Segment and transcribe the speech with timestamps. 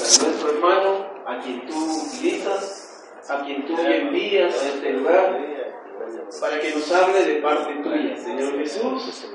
[0.19, 5.39] nuestro hermano, a quien tú utilizas, a quien tú envías a este lugar,
[6.39, 9.27] para que nos hable de parte tuya, Señor Jesús.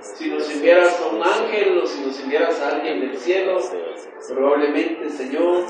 [0.00, 3.58] Si nos enviaras a un ángel o si nos enviaras a alguien del cielo,
[4.28, 5.66] probablemente, Señor,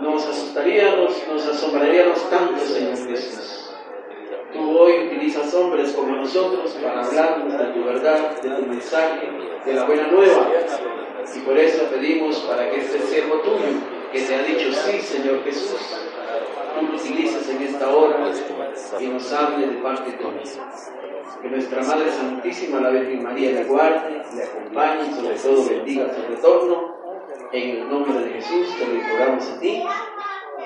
[0.00, 3.74] nos asustaríamos, nos asombraríamos tanto, Señor Jesús.
[4.52, 9.28] Tú hoy utilizas hombres como nosotros para hablarnos de tu verdad, de tu mensaje,
[9.66, 10.48] de la buena nueva.
[11.34, 13.66] Y por eso pedimos para que este siervo tuyo,
[14.12, 15.80] que te ha dicho sí, Señor Jesús,
[16.74, 18.30] tú lo utilices en esta hora
[18.98, 20.42] y nos hable de parte tuya.
[21.42, 26.14] Que nuestra Madre Santísima, la Virgen María, le guarde, le acompañe y sobre todo bendiga
[26.14, 26.98] su retorno.
[27.52, 29.84] En el nombre de Jesús te lo imploramos a ti,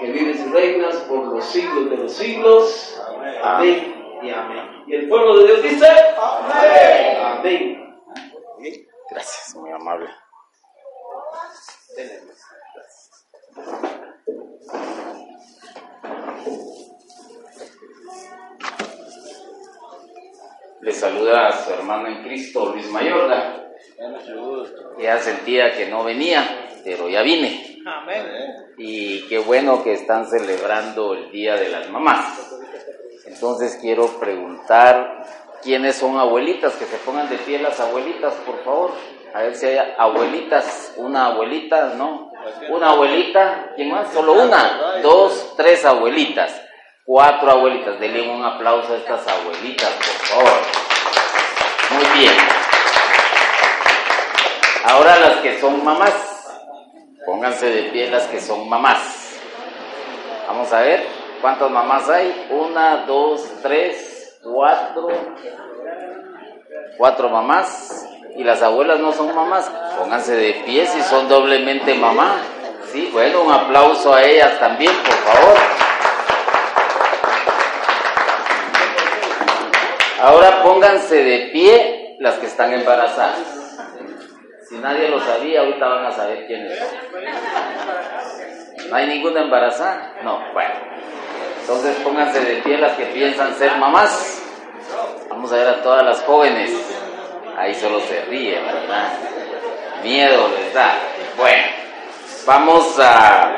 [0.00, 3.00] que vives y reinas por los siglos de los siglos.
[3.42, 4.84] Amén y amén.
[4.86, 5.86] Y el pueblo de Dios dice,
[6.19, 7.17] Amén.
[7.20, 7.83] Amén.
[9.11, 10.08] Gracias, muy amable.
[20.81, 23.69] Le saluda a su hermano en Cristo, Luis Mayorga.
[24.98, 27.79] Ya sentía que no venía, pero ya vine.
[28.79, 32.57] Y qué bueno que están celebrando el Día de las Mamás.
[33.27, 35.25] Entonces quiero preguntar
[35.63, 38.93] quiénes son abuelitas, que se pongan de pie las abuelitas, por favor.
[39.34, 42.30] A ver si hay abuelitas, una abuelita, ¿no?
[42.69, 44.12] Una abuelita, ¿quién más?
[44.12, 46.61] Solo una, dos, tres abuelitas,
[47.05, 47.98] cuatro abuelitas.
[47.98, 50.61] Denle un aplauso a estas abuelitas, por favor.
[51.92, 52.33] Muy bien.
[54.84, 56.12] Ahora las que son mamás,
[57.24, 59.39] pónganse de pie las que son mamás.
[60.46, 61.07] Vamos a ver,
[61.40, 62.48] ¿cuántas mamás hay?
[62.51, 65.08] Una, dos, tres, cuatro.
[66.98, 68.08] Cuatro mamás.
[68.37, 69.70] Y las abuelas no son mamás.
[69.98, 72.37] Pónganse de pie si son doblemente mamá.
[72.93, 75.59] Sí, bueno, un aplauso a ellas también, por favor.
[80.20, 83.39] Ahora pónganse de pie las que están embarazadas.
[84.69, 86.89] Si nadie lo sabía, ahorita van a saber quiénes son.
[88.89, 90.14] ¿No hay ninguna embarazada?
[90.23, 90.75] No, bueno.
[91.61, 94.43] Entonces pónganse de pie las que piensan ser mamás.
[95.29, 96.70] Vamos a ver a todas las jóvenes.
[97.57, 99.13] Ahí solo se ríe, ¿verdad?
[100.02, 100.98] Miedo les da.
[101.36, 101.63] Bueno,
[102.46, 103.52] vamos a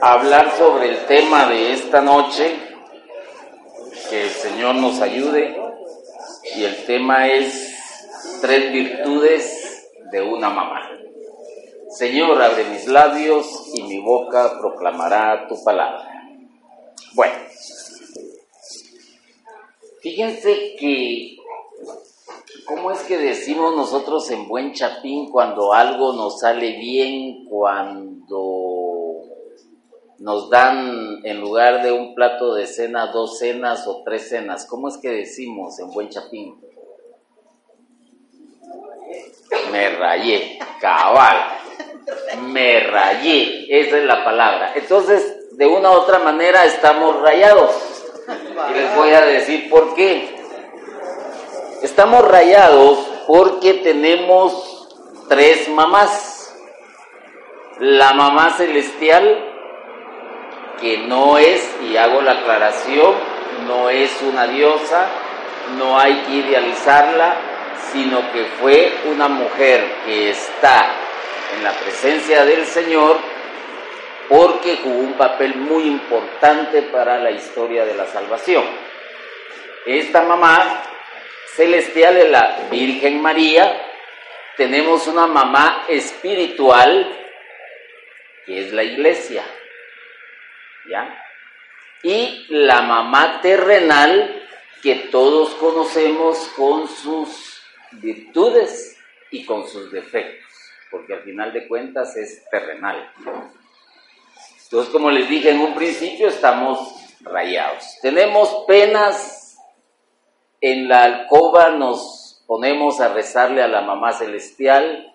[0.00, 2.56] hablar sobre el tema de esta noche.
[4.10, 5.56] Que el Señor nos ayude.
[6.56, 7.72] Y el tema es
[8.40, 10.88] tres virtudes de una mamá.
[11.90, 16.08] Señor, abre mis labios y mi boca proclamará tu palabra.
[17.14, 17.34] Bueno,
[20.00, 21.36] fíjense que,
[22.66, 29.22] ¿cómo es que decimos nosotros en buen chapín cuando algo nos sale bien, cuando
[30.18, 34.66] nos dan en lugar de un plato de cena dos cenas o tres cenas?
[34.66, 36.60] ¿Cómo es que decimos en buen chapín?
[39.70, 41.36] Me rayé, cabal.
[42.48, 44.72] Me rayé, esa es la palabra.
[44.74, 47.70] Entonces, de una u otra manera estamos rayados.
[48.70, 50.31] Y les voy a decir por qué.
[51.82, 54.86] Estamos rayados porque tenemos
[55.28, 56.56] tres mamás.
[57.80, 59.52] La mamá celestial,
[60.80, 63.14] que no es, y hago la aclaración,
[63.66, 65.08] no es una diosa,
[65.76, 67.34] no hay que idealizarla,
[67.90, 70.88] sino que fue una mujer que está
[71.56, 73.16] en la presencia del Señor
[74.28, 78.64] porque jugó un papel muy importante para la historia de la salvación.
[79.84, 80.82] Esta mamá
[81.56, 83.80] celestial es la Virgen María,
[84.56, 87.18] tenemos una mamá espiritual
[88.44, 89.44] que es la iglesia,
[90.88, 91.18] ¿ya?
[92.02, 94.42] Y la mamá terrenal
[94.82, 97.62] que todos conocemos con sus
[97.92, 98.98] virtudes
[99.30, 100.50] y con sus defectos,
[100.90, 103.12] porque al final de cuentas es terrenal.
[104.64, 107.98] Entonces, como les dije en un principio, estamos rayados.
[108.00, 109.41] Tenemos penas,
[110.62, 115.08] en la alcoba nos ponemos a rezarle a la mamá celestial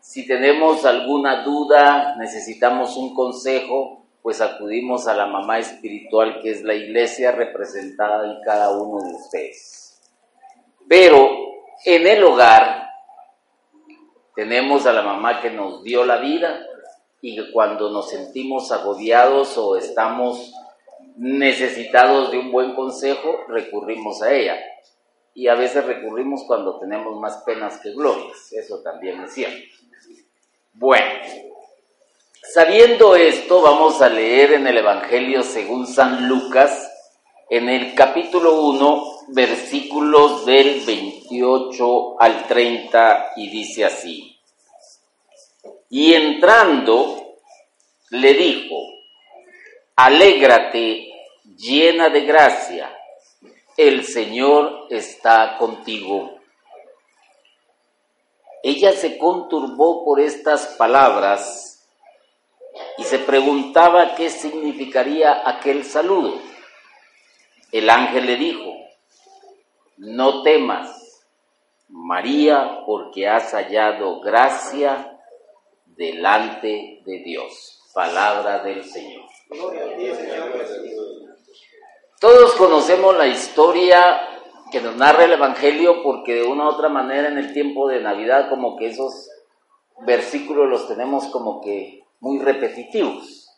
[0.00, 6.62] Si tenemos alguna duda, necesitamos un consejo, pues acudimos a la mamá espiritual que es
[6.62, 10.00] la iglesia representada en cada uno de ustedes.
[10.88, 11.30] Pero
[11.84, 12.90] en el hogar
[14.34, 16.66] tenemos a la mamá que nos dio la vida
[17.20, 20.52] y que cuando nos sentimos agobiados o estamos
[21.16, 24.58] necesitados de un buen consejo, recurrimos a ella.
[25.34, 28.52] Y a veces recurrimos cuando tenemos más penas que glorias.
[28.52, 29.74] Eso también es cierto.
[30.74, 31.08] Bueno,
[32.52, 36.90] Sabiendo esto, vamos a leer en el Evangelio según San Lucas,
[37.48, 44.36] en el capítulo 1, versículos del 28 al 30, y dice así.
[45.88, 47.38] Y entrando,
[48.10, 48.76] le dijo,
[49.96, 51.12] alégrate
[51.56, 52.96] llena de gracia,
[53.76, 56.38] el Señor está contigo.
[58.62, 61.84] Ella se conturbó por estas palabras
[62.96, 66.40] y se preguntaba qué significaría aquel saludo.
[67.72, 68.72] El ángel le dijo,
[69.96, 71.24] no temas,
[71.88, 75.18] María, porque has hallado gracia
[75.86, 77.80] delante de Dios.
[77.92, 79.31] Palabra del Señor.
[82.20, 84.28] Todos conocemos la historia
[84.70, 88.00] que nos narra el Evangelio porque de una u otra manera en el tiempo de
[88.00, 89.28] Navidad como que esos
[90.06, 93.48] versículos los tenemos como que muy repetitivos.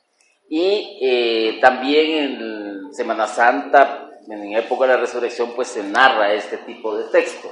[0.49, 6.59] Y eh, también en Semana Santa, en época de la resurrección, pues se narra este
[6.59, 7.51] tipo de texto.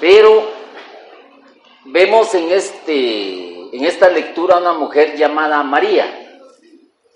[0.00, 0.48] Pero
[1.86, 6.21] vemos en, este, en esta lectura una mujer llamada María,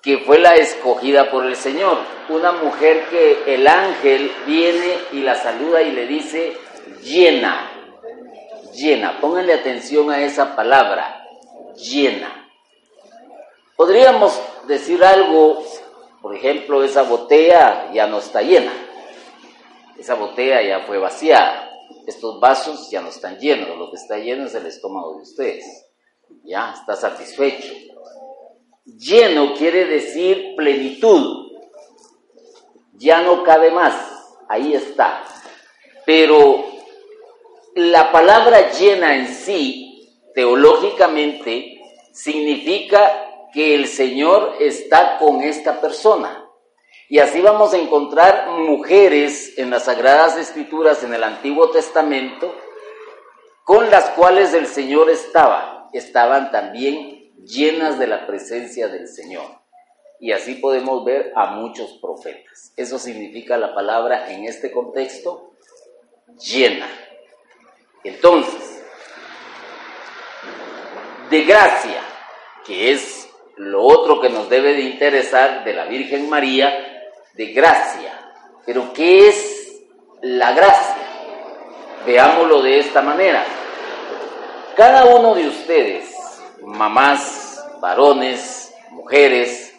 [0.07, 1.99] que fue la escogida por el Señor,
[2.29, 6.57] una mujer que el ángel viene y la saluda y le dice
[7.03, 7.69] llena,
[8.73, 11.27] llena, pónganle atención a esa palabra,
[11.75, 12.49] llena.
[13.75, 15.65] Podríamos decir algo,
[16.23, 18.73] por ejemplo, esa botella ya no está llena,
[19.99, 21.69] esa botella ya fue vaciada,
[22.07, 25.85] estos vasos ya no están llenos, lo que está lleno es el estómago de ustedes,
[26.45, 27.86] ya está satisfecho.
[28.87, 31.51] Lleno quiere decir plenitud,
[32.93, 33.95] ya no cabe más,
[34.49, 35.25] ahí está.
[36.05, 36.65] Pero
[37.75, 41.81] la palabra llena en sí teológicamente
[42.13, 46.49] significa que el Señor está con esta persona.
[47.09, 52.55] Y así vamos a encontrar mujeres en las Sagradas Escrituras en el Antiguo Testamento
[53.65, 55.89] con las cuales el Señor estaba.
[55.93, 59.61] Estaban también llenas de la presencia del Señor.
[60.19, 62.73] Y así podemos ver a muchos profetas.
[62.77, 65.53] Eso significa la palabra en este contexto,
[66.39, 66.89] llena.
[68.03, 68.83] Entonces,
[71.29, 72.01] de gracia,
[72.65, 76.73] que es lo otro que nos debe de interesar de la Virgen María,
[77.35, 78.13] de gracia.
[78.65, 79.83] Pero ¿qué es
[80.23, 80.97] la gracia?
[82.07, 83.45] Veámoslo de esta manera.
[84.77, 86.16] Cada uno de ustedes,
[86.67, 89.73] mamás, varones, mujeres,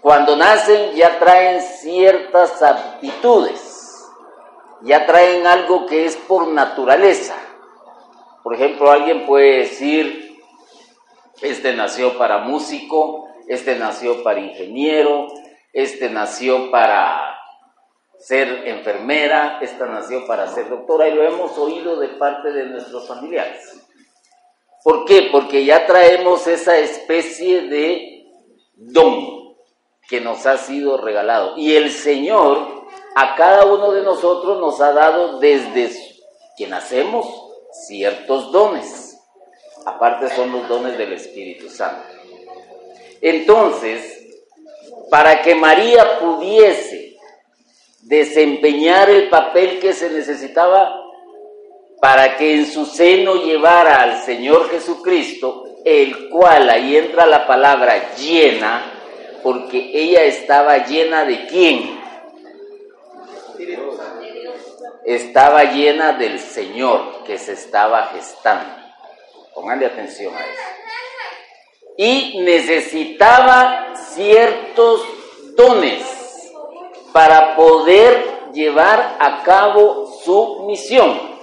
[0.00, 4.06] cuando nacen ya traen ciertas aptitudes,
[4.82, 7.34] ya traen algo que es por naturaleza.
[8.44, 10.38] Por ejemplo, alguien puede decir,
[11.42, 15.26] este nació para músico, este nació para ingeniero,
[15.72, 17.36] este nació para
[18.20, 23.08] ser enfermera, esta nació para ser doctora, y lo hemos oído de parte de nuestros
[23.08, 23.85] familiares.
[24.86, 25.30] ¿Por qué?
[25.32, 28.24] Porque ya traemos esa especie de
[28.76, 29.56] don
[30.08, 31.54] que nos ha sido regalado.
[31.56, 35.90] Y el Señor a cada uno de nosotros nos ha dado desde
[36.56, 37.26] que nacemos
[37.88, 39.20] ciertos dones.
[39.84, 42.06] Aparte son los dones del Espíritu Santo.
[43.20, 44.24] Entonces,
[45.10, 47.16] para que María pudiese
[48.02, 51.05] desempeñar el papel que se necesitaba
[52.06, 58.14] para que en su seno llevara al Señor Jesucristo, el cual ahí entra la palabra
[58.14, 58.92] llena,
[59.42, 62.00] porque ella estaba llena de quién?
[65.04, 68.72] estaba llena del Señor que se estaba gestando.
[69.52, 70.62] Pónganle atención a eso.
[71.96, 75.04] Y necesitaba ciertos
[75.56, 76.04] dones
[77.12, 81.35] para poder llevar a cabo su misión.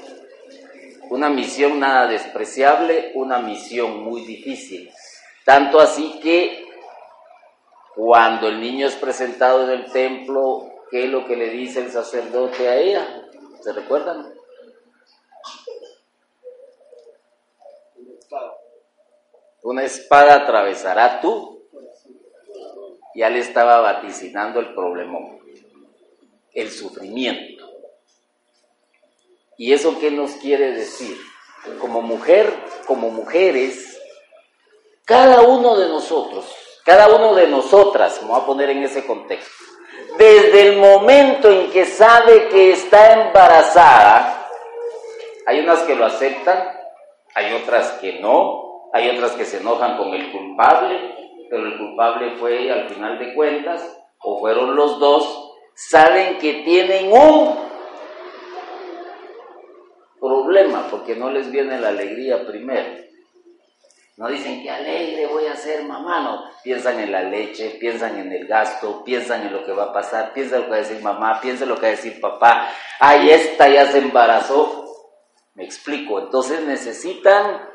[1.14, 4.92] Una misión nada despreciable, una misión muy difícil.
[5.46, 6.66] Tanto así que
[7.94, 11.92] cuando el niño es presentado en el templo, ¿qué es lo que le dice el
[11.92, 13.28] sacerdote a ella?
[13.62, 14.34] ¿Se recuerdan?
[19.62, 21.62] una espada atravesará tú.
[23.14, 25.38] Ya le estaba vaticinando el problemón,
[26.56, 27.53] el sufrimiento.
[29.58, 31.18] ¿Y eso qué nos quiere decir?
[31.80, 32.52] Como mujer,
[32.86, 34.00] como mujeres,
[35.06, 36.46] cada uno de nosotros,
[36.86, 39.54] cada uno de nosotras, me voy a poner en ese contexto,
[40.18, 44.48] desde el momento en que sabe que está embarazada,
[45.46, 46.70] hay unas que lo aceptan,
[47.36, 51.16] hay otras que no, hay otras que se enojan con el culpable,
[51.50, 57.12] pero el culpable fue al final de cuentas, o fueron los dos, saben que tienen
[57.12, 57.73] un
[60.24, 63.04] problema porque no les viene la alegría primero.
[64.16, 66.44] No dicen que alegre voy a ser mamá, no.
[66.64, 70.34] Piensan en la leche, piensan en el gasto, piensan en lo que va a pasar,
[70.34, 72.70] piensan lo que va a decir mamá, piensan lo que va a decir papá.
[73.00, 74.86] Ay, esta ya se embarazó.
[75.56, 76.20] Me explico.
[76.20, 77.68] Entonces necesitan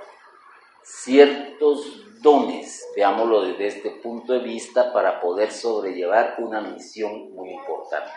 [0.83, 8.11] ciertos dones, veámoslo desde este punto de vista, para poder sobrellevar una misión muy importante.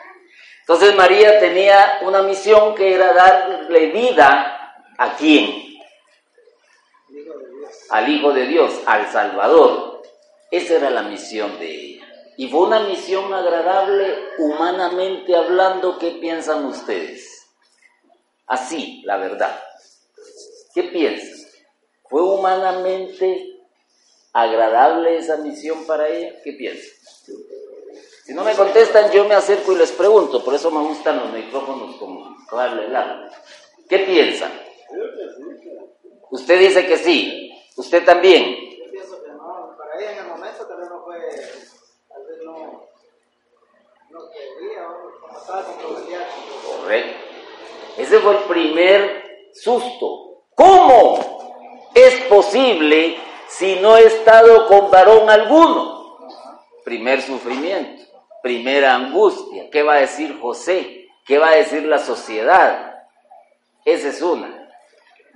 [0.72, 5.78] Entonces María tenía una misión que era darle vida a quién?
[7.90, 10.02] Al Hijo de Dios, al Salvador.
[10.50, 12.06] Esa era la misión de ella.
[12.38, 16.00] Y fue una misión agradable humanamente hablando.
[16.00, 17.50] ¿Qué piensan ustedes?
[18.48, 19.62] Así, la verdad.
[20.74, 21.50] ¿Qué piensan?
[22.10, 23.60] ¿Fue humanamente
[24.32, 26.42] agradable esa misión para ella?
[26.42, 26.92] ¿Qué piensan?
[28.32, 30.42] Si no me contestan, yo me acerco y les pregunto.
[30.42, 32.98] Por eso me gustan los micrófonos como el
[33.90, 34.54] ¿Qué piensan?
[36.30, 37.52] Usted dice que sí.
[37.76, 38.56] ¿Usted también?
[38.86, 39.76] Yo pienso que no.
[39.78, 41.20] Para ella en el momento tal vez no fue,
[42.08, 42.88] tal vez no,
[44.12, 44.88] no quería,
[45.20, 46.26] como estaba comprometida.
[46.80, 47.20] Correcto.
[47.98, 50.46] Ese fue el primer susto.
[50.56, 53.18] ¿Cómo es posible
[53.50, 56.00] si no he estado con varón alguno?
[56.86, 58.01] Primer sufrimiento,
[58.42, 59.70] primera angustia.
[59.70, 61.08] ¿Qué va a decir José?
[61.26, 63.06] ¿Qué va a decir la sociedad?
[63.86, 64.70] Esa es una.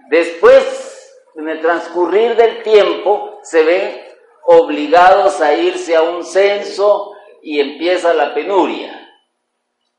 [0.09, 4.01] Después, en el transcurrir del tiempo, se ven
[4.45, 9.01] obligados a irse a un censo y empieza la penuria.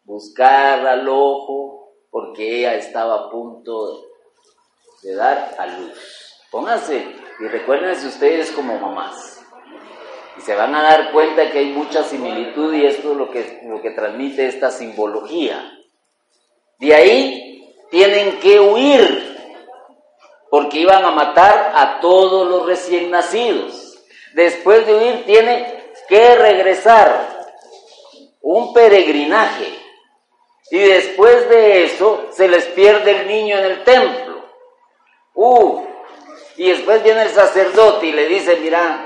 [0.05, 4.05] Buscar al ojo, porque ella estaba a punto
[5.03, 6.41] de dar a luz.
[6.51, 7.05] Pónganse
[7.41, 9.36] y recuérdense ustedes como mamás.
[10.38, 13.61] Y se van a dar cuenta que hay mucha similitud y esto es lo que,
[13.64, 15.73] lo que transmite esta simbología.
[16.78, 19.37] De ahí tienen que huir
[20.50, 23.99] porque iban a matar a todos los recién nacidos.
[24.35, 25.66] Después de huir tienen
[26.09, 27.37] que regresar,
[28.43, 29.66] un peregrinaje.
[30.71, 34.45] Y después de eso se les pierde el niño en el templo.
[35.35, 35.83] Uh,
[36.57, 39.06] y después viene el sacerdote y le dice, mira,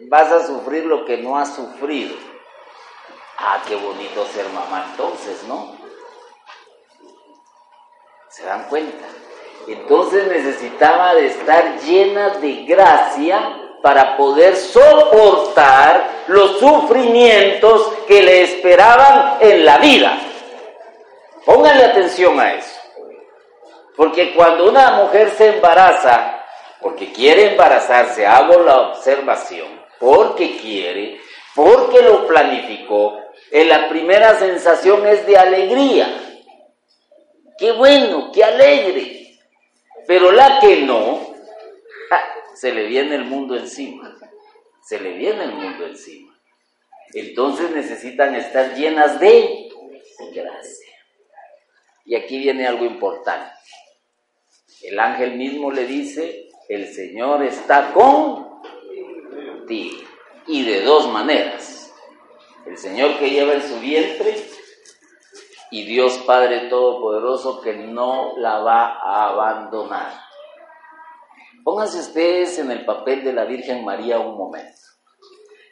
[0.00, 2.16] vas a sufrir lo que no has sufrido.
[3.38, 5.76] Ah, qué bonito ser mamá entonces, ¿no?
[8.28, 9.06] ¿Se dan cuenta?
[9.66, 19.38] Entonces necesitaba de estar llena de gracia para poder soportar los sufrimientos que le esperaban
[19.40, 20.18] en la vida.
[21.44, 22.80] Pónganle atención a eso.
[23.96, 26.44] Porque cuando una mujer se embaraza,
[26.80, 31.20] porque quiere embarazarse, hago la observación, porque quiere,
[31.54, 33.20] porque lo planificó,
[33.52, 36.42] en la primera sensación es de alegría.
[37.56, 39.38] Qué bueno, qué alegre.
[40.08, 41.20] Pero la que no,
[42.56, 44.18] se le viene el mundo encima.
[44.82, 46.36] Se le viene el mundo encima.
[47.14, 49.68] Entonces necesitan estar llenas de
[50.34, 50.96] gracia.
[52.04, 53.52] Y aquí viene algo importante.
[54.82, 58.51] El ángel mismo le dice, el Señor está con
[60.46, 61.94] Y de dos maneras.
[62.66, 64.36] El Señor que lleva en su vientre
[65.70, 70.12] y Dios Padre Todopoderoso que no la va a abandonar.
[71.64, 74.80] Pónganse ustedes en el papel de la Virgen María un momento.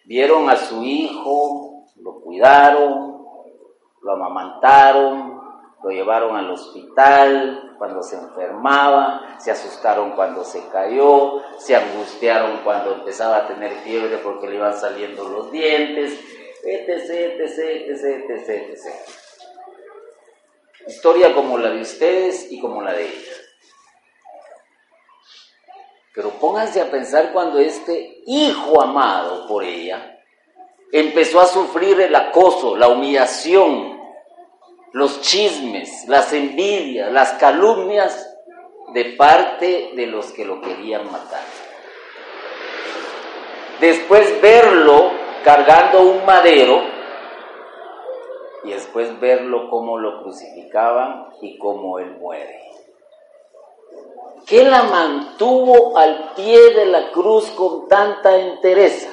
[0.07, 3.27] Vieron a su hijo, lo cuidaron,
[4.03, 5.30] lo amamantaron,
[5.83, 12.95] lo llevaron al hospital cuando se enfermaba, se asustaron cuando se cayó, se angustiaron cuando
[12.95, 16.21] empezaba a tener fiebre porque le iban saliendo los dientes,
[16.63, 17.59] etc, etc,
[17.89, 18.95] etc, etc, etc.
[20.87, 23.33] Historia como la de ustedes y como la de ella.
[26.15, 30.19] Pero pónganse a pensar cuando este hijo amado por ella
[30.93, 34.00] empezó a sufrir el acoso, la humillación,
[34.93, 38.31] los chismes, las envidias, las calumnias
[38.93, 41.45] de parte de los que lo querían matar.
[43.81, 45.11] después verlo
[45.43, 46.83] cargando un madero
[48.65, 52.61] y después verlo cómo lo crucificaban y cómo él muere.
[54.47, 59.09] ¿Qué la mantuvo al pie de la cruz con tanta entereza?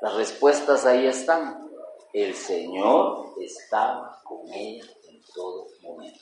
[0.00, 1.68] Las respuestas ahí están.
[2.12, 6.20] El Señor estaba con ella en todo momento.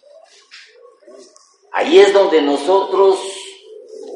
[1.73, 3.19] Ahí es donde nosotros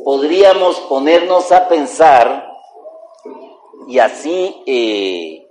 [0.04, 2.49] podríamos ponernos a pensar
[3.88, 5.47] y así eh,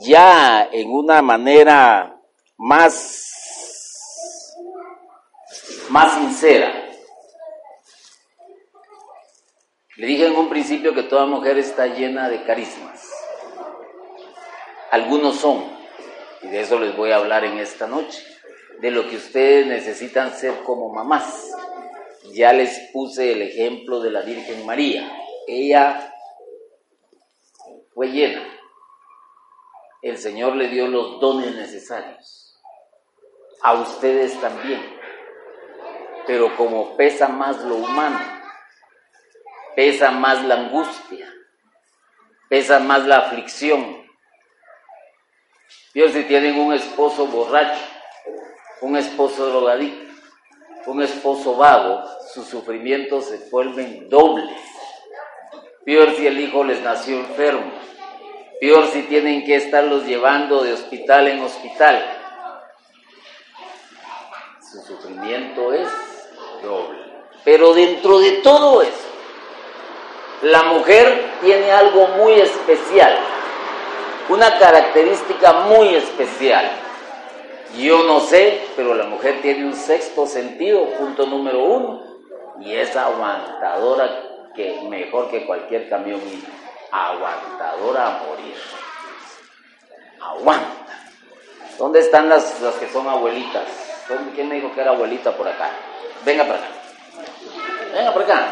[0.00, 2.20] ya en una manera
[2.56, 4.54] más,
[5.90, 6.84] más sincera.
[9.96, 13.08] Le dije en un principio que toda mujer está llena de carismas.
[14.90, 15.64] Algunos son,
[16.44, 18.22] y de eso les voy a hablar en esta noche,
[18.80, 21.50] de lo que ustedes necesitan ser como mamás.
[22.32, 25.10] Ya les puse el ejemplo de la Virgen María.
[25.46, 26.12] Ella
[27.94, 28.42] fue llena.
[30.02, 32.60] El Señor le dio los dones necesarios.
[33.62, 34.82] A ustedes también.
[36.26, 38.18] Pero como pesa más lo humano,
[39.76, 41.32] pesa más la angustia,
[42.48, 44.03] pesa más la aflicción.
[45.94, 47.80] Si tienen un esposo borracho,
[48.80, 50.10] un esposo drogadicto,
[50.86, 54.58] un esposo vago, sus sufrimientos se vuelven dobles.
[55.84, 57.70] Peor si el hijo les nació enfermo.
[58.60, 62.04] Peor si tienen que estarlos llevando de hospital en hospital.
[64.60, 65.88] Su sufrimiento es
[66.60, 66.98] doble.
[67.44, 69.08] Pero dentro de todo eso,
[70.42, 73.16] la mujer tiene algo muy especial,
[74.28, 76.70] una característica muy especial.
[77.76, 82.02] Yo no sé, pero la mujer tiene un sexto sentido, punto número uno,
[82.60, 86.20] y es aguantadora que mejor que cualquier camión
[86.90, 88.54] aguantadora a morir.
[90.20, 90.84] Aguanta.
[91.78, 93.64] ¿Dónde están las, las que son abuelitas?
[94.34, 95.70] ¿Quién me dijo que era abuelita por acá?
[96.24, 96.68] Venga para acá.
[97.92, 98.48] Venga por acá.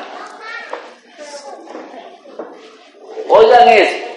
[3.28, 4.11] Oigan esto.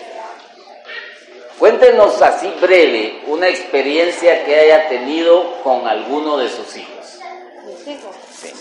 [1.60, 7.20] Cuéntenos así breve una experiencia que haya tenido con alguno de sus hijos.
[7.66, 8.16] ¿Mis hijos?
[8.30, 8.52] Sí.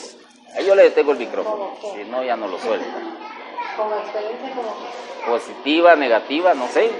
[0.54, 1.76] Ahí yo le tengo el micrófono.
[1.80, 2.86] Si no, ya no lo suelta.
[3.76, 4.72] Como experiencia como
[5.26, 6.90] Positiva, negativa, no sé.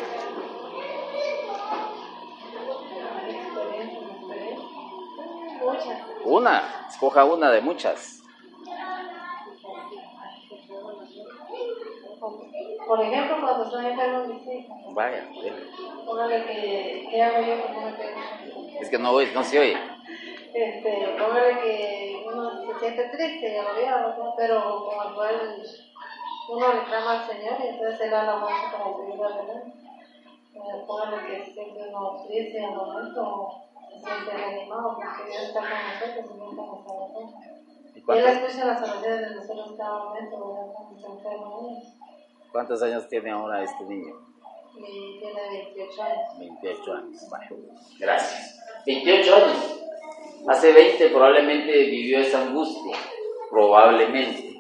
[6.25, 6.87] Una.
[6.91, 8.24] Escoja una de muchas.
[12.87, 15.67] Por ejemplo, cuando estoy enfermo mis hijos, Vaya, dele.
[16.05, 18.81] póngale que, ¿qué hago yo cuando me tengo?
[18.81, 19.77] es que no, oye, no se oye.
[20.53, 24.35] Este, póngale que uno se siente triste y agobiado, ¿no?
[24.37, 25.63] pero como cual
[26.51, 29.73] uno reclama al Señor y entonces Él da la fuerza para seguir adelante.
[30.55, 33.51] Eh, Póngale que se siente uno triste en el momento,
[33.91, 37.31] se siente reanimado porque Dios está con nosotros y no estamos nosotros.
[37.97, 40.73] ¿Y Y Él escucha las oraciones de nosotros en cada momento, ¿verdad?
[40.75, 41.83] Cuando se enferma uno.
[42.55, 44.15] Cuántos años tiene ahora este niño?
[44.77, 46.39] Tiene 28 años.
[46.39, 47.29] 28 años.
[47.29, 47.51] Vaya.
[47.99, 48.61] Gracias.
[48.87, 49.81] 28 años.
[50.47, 52.97] Hace 20 probablemente vivió esa angustia.
[53.51, 54.55] Probablemente.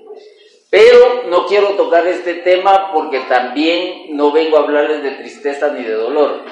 [0.71, 5.85] Pero no quiero tocar este tema porque también no vengo a hablarles de tristeza ni
[5.85, 6.43] de dolor.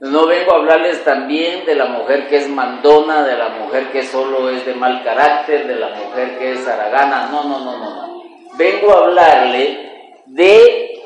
[0.00, 4.04] No vengo a hablarles también de la mujer que es mandona, de la mujer que
[4.04, 7.30] solo es de mal carácter, de la mujer que es aragana.
[7.32, 8.06] No, no, no, no.
[8.06, 8.22] no.
[8.56, 9.87] Vengo a hablarle
[10.28, 11.02] de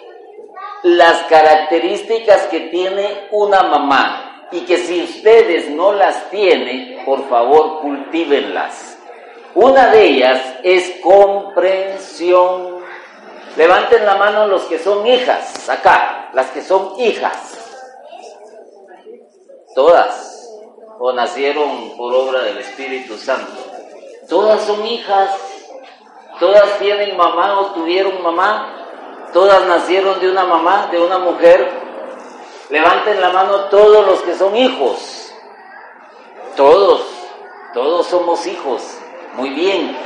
[0.82, 7.80] las características que tiene una mamá y que si ustedes no las tienen, por favor
[7.80, 8.98] cultívenlas.
[9.54, 12.82] Una de ellas es comprensión.
[13.56, 17.58] Levanten la mano los que son hijas, acá, las que son hijas.
[19.74, 20.50] Todas,
[20.98, 23.62] o nacieron por obra del Espíritu Santo.
[24.28, 25.30] Todas son hijas,
[26.38, 28.81] todas tienen mamá o tuvieron mamá,
[29.32, 31.70] todas nacieron de una mamá, de una mujer.
[32.70, 35.32] Levanten la mano todos los que son hijos.
[36.56, 37.02] Todos,
[37.74, 38.82] todos somos hijos.
[39.34, 39.96] Muy bien.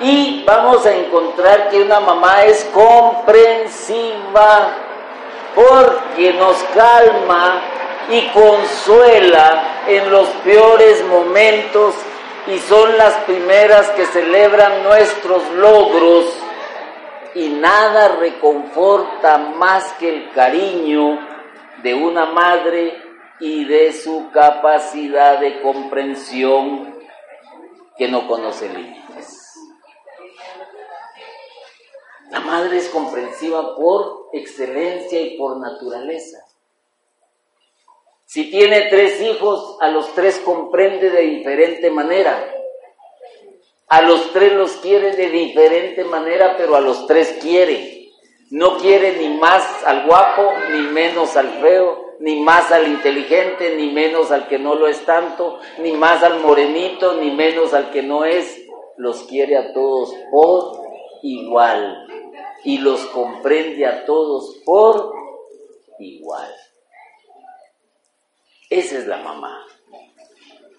[0.00, 4.70] Y vamos a encontrar que una mamá es comprensiva
[5.54, 7.62] porque nos calma
[8.10, 11.94] y consuela en los peores momentos
[12.46, 16.26] y son las primeras que celebran nuestros logros
[17.34, 21.18] y nada reconforta más que el cariño
[21.82, 23.02] de una madre
[23.40, 26.94] y de su capacidad de comprensión
[27.96, 29.52] que no conoce límites.
[32.30, 36.44] La madre es comprensiva por excelencia y por naturaleza.
[38.24, 42.53] Si tiene tres hijos, a los tres comprende de diferente manera.
[43.94, 48.10] A los tres los quiere de diferente manera, pero a los tres quiere.
[48.50, 53.92] No quiere ni más al guapo, ni menos al feo, ni más al inteligente, ni
[53.92, 58.02] menos al que no lo es tanto, ni más al morenito, ni menos al que
[58.02, 58.66] no es.
[58.96, 60.88] Los quiere a todos por
[61.22, 62.08] igual
[62.64, 65.14] y los comprende a todos por
[66.00, 66.52] igual.
[68.68, 69.64] Esa es la mamá.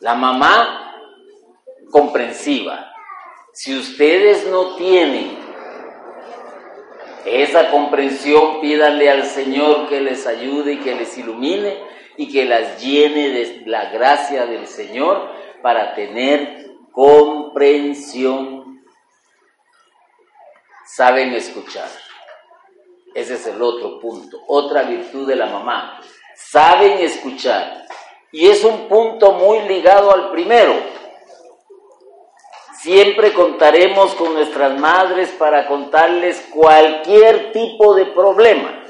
[0.02, 1.00] La mamá
[1.90, 2.92] comprensiva.
[3.56, 5.40] Si ustedes no tienen
[7.24, 11.82] esa comprensión, pídanle al Señor que les ayude y que les ilumine
[12.18, 18.84] y que las llene de la gracia del Señor para tener comprensión
[20.86, 21.88] saben escuchar.
[23.14, 26.02] Ese es el otro punto, otra virtud de la mamá.
[26.36, 27.86] Saben escuchar.
[28.34, 30.95] Y es un punto muy ligado al primero.
[32.86, 38.84] Siempre contaremos con nuestras madres para contarles cualquier tipo de problema.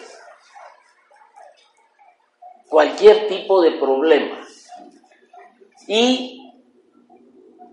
[2.68, 4.46] Cualquier tipo de problema.
[5.88, 6.54] Y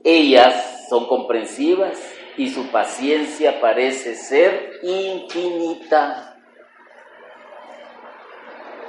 [0.04, 2.00] ellas son comprensivas,
[2.36, 6.36] y su paciencia parece ser infinita.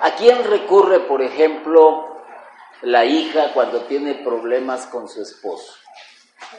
[0.01, 2.15] ¿A quién recurre, por ejemplo,
[2.83, 5.82] la hija cuando tiene problemas con su esposo?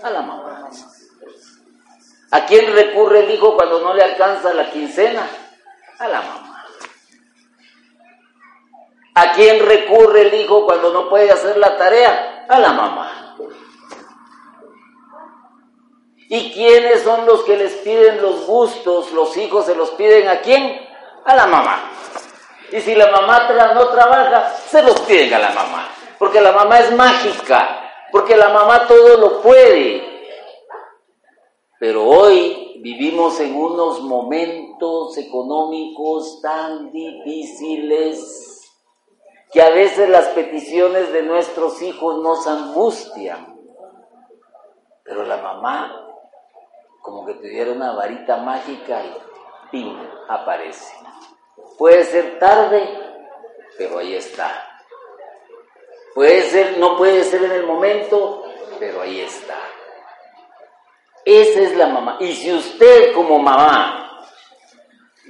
[0.03, 0.69] A la mamá.
[2.31, 5.27] ¿A quién recurre el hijo cuando no le alcanza la quincena?
[5.99, 6.67] A la mamá.
[9.15, 12.47] ¿A quién recurre el hijo cuando no puede hacer la tarea?
[12.49, 13.37] A la mamá.
[16.29, 19.13] ¿Y quiénes son los que les piden los gustos?
[19.13, 20.81] Los hijos se los piden a quién?
[21.25, 21.91] A la mamá.
[22.73, 25.87] Y si la mamá no trabaja, se los piden a la mamá.
[26.19, 27.84] Porque la mamá es mágica,
[28.15, 30.01] porque la mamá todo lo puede.
[31.81, 38.73] Pero hoy vivimos en unos momentos económicos tan difíciles
[39.51, 43.61] que a veces las peticiones de nuestros hijos nos angustian.
[45.03, 46.07] Pero la mamá
[47.03, 49.13] como que tuviera una varita mágica y
[49.73, 49.99] ¡pim!
[50.29, 50.95] aparece.
[51.77, 52.89] Puede ser tarde,
[53.77, 54.74] pero ahí está.
[56.15, 58.45] Puede ser, no puede ser en el momento,
[58.79, 59.59] pero ahí está.
[61.25, 62.19] Esa es la mamá.
[62.21, 64.21] Y si usted como mamá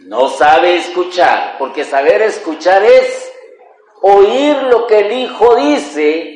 [0.07, 3.33] no sabe escuchar, porque saber escuchar es
[4.03, 6.35] oír lo que el hijo dice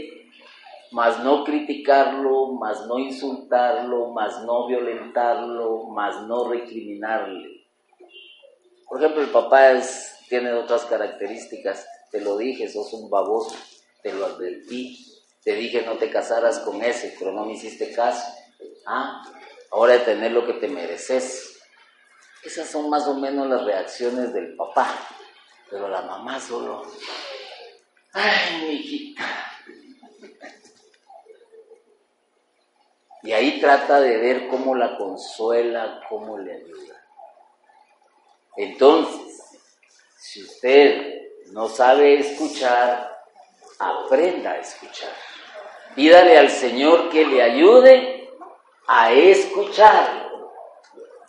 [0.90, 7.66] mas no criticarlo, mas no insultarlo, mas no violentarlo, mas no recriminarle.
[8.88, 9.72] Por ejemplo, el papá
[10.28, 13.54] tiene otras características, te lo dije, sos un baboso,
[14.02, 18.26] te lo advertí, te dije no te casaras con ese, pero no me hiciste caso.
[18.86, 19.22] Ah,
[19.70, 21.60] ahora de tener lo que te mereces.
[22.44, 24.94] Esas son más o menos las reacciones del papá,
[25.70, 26.82] pero la mamá solo,
[28.12, 29.24] ay, mi hijita,
[33.22, 37.04] Y ahí trata de ver cómo la consuela, cómo le ayuda.
[38.56, 39.42] Entonces,
[40.16, 43.17] si usted no sabe escuchar,
[43.78, 45.12] aprenda a escuchar.
[45.94, 48.30] Pídale al Señor que le ayude
[48.86, 50.28] a escuchar.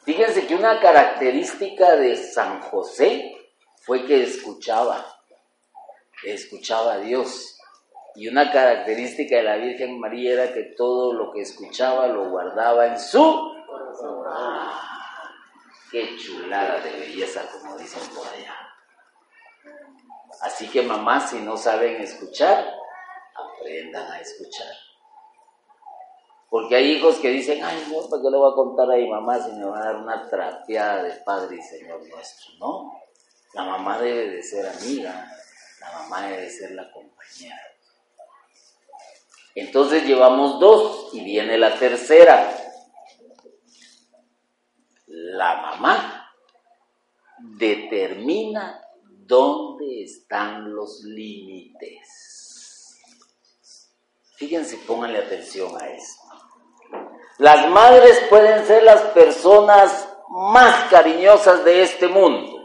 [0.04, 3.36] Fíjense que una característica de San José
[3.82, 5.06] fue que escuchaba,
[6.24, 7.58] escuchaba a Dios.
[8.16, 12.88] Y una característica de la Virgen María era que todo lo que escuchaba lo guardaba
[12.88, 13.54] en su.
[15.92, 18.69] ¡Qué chulada de belleza, como dicen por allá!
[20.42, 22.74] Así que mamás, si no saben escuchar,
[23.36, 24.74] aprendan a escuchar.
[26.50, 29.08] Porque hay hijos que dicen, ay, no, ¿para qué le voy a contar a mi
[29.08, 32.54] mamá si me va a dar una trapeada de Padre y Señor nuestro?
[32.60, 33.00] No,
[33.54, 35.32] la mamá debe de ser amiga,
[35.80, 37.62] la mamá debe ser la compañera.
[39.54, 42.56] Entonces llevamos dos y viene la tercera.
[45.06, 46.34] La mamá
[47.40, 48.82] determina
[49.30, 53.00] dónde están los límites.
[54.36, 56.24] Fíjense, pónganle atención a esto.
[57.38, 62.58] Las madres pueden ser las personas más cariñosas de este mundo.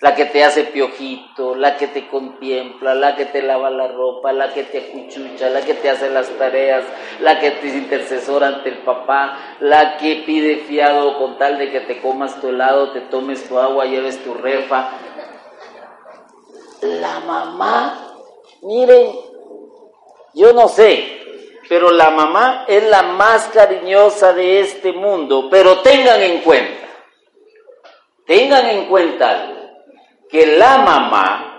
[0.00, 4.32] la que te hace piojito, la que te contempla, la que te lava la ropa,
[4.32, 6.82] la que te acuchucha, la que te hace las tareas,
[7.20, 11.82] la que te intercesora ante el papá, la que pide fiado con tal de que
[11.82, 14.90] te comas tu helado, te tomes tu agua, lleves tu refa.
[16.82, 18.16] La mamá,
[18.62, 19.12] miren,
[20.34, 21.20] yo no sé,
[21.68, 26.88] pero la mamá es la más cariñosa de este mundo, pero tengan en cuenta,
[28.26, 29.78] tengan en cuenta
[30.28, 31.52] que la mamá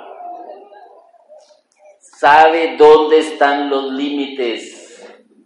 [2.01, 4.83] sabe dónde están los límites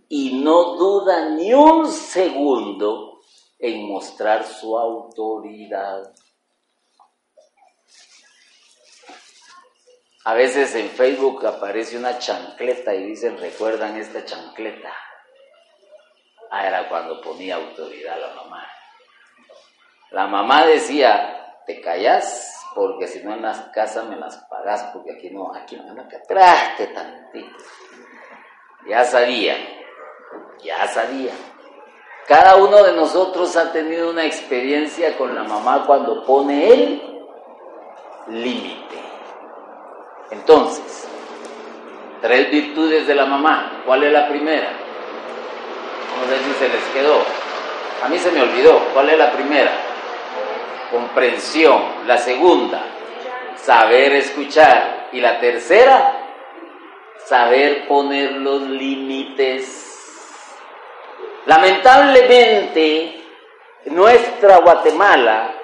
[0.09, 3.19] y no duda ni un segundo
[3.59, 6.13] en mostrar su autoridad.
[10.27, 14.91] A veces en Facebook aparece una chancleta y dicen, recuerdan esta chancleta.
[16.51, 18.67] Ah, era cuando ponía autoridad la mamá.
[20.11, 22.55] La mamá decía, ¿te callas?
[22.75, 26.07] porque si no en las casas me las pagas, porque aquí no, aquí no, no
[26.27, 27.57] traste tantito.
[28.87, 29.55] Ya sabía,
[30.63, 31.31] ya sabía.
[32.27, 37.01] Cada uno de nosotros ha tenido una experiencia con la mamá cuando pone el
[38.27, 39.06] límite.
[40.31, 41.07] Entonces,
[42.21, 43.83] tres virtudes de la mamá.
[43.85, 44.69] ¿Cuál es la primera?
[46.19, 47.21] No sé si se les quedó.
[48.03, 48.79] A mí se me olvidó.
[48.93, 49.87] ¿Cuál es la primera?
[50.91, 51.81] comprensión.
[52.05, 52.83] La segunda,
[53.55, 55.09] saber escuchar.
[55.11, 56.19] Y la tercera,
[57.25, 59.85] saber poner los límites.
[61.45, 63.23] Lamentablemente,
[63.85, 65.55] nuestra Guatemala,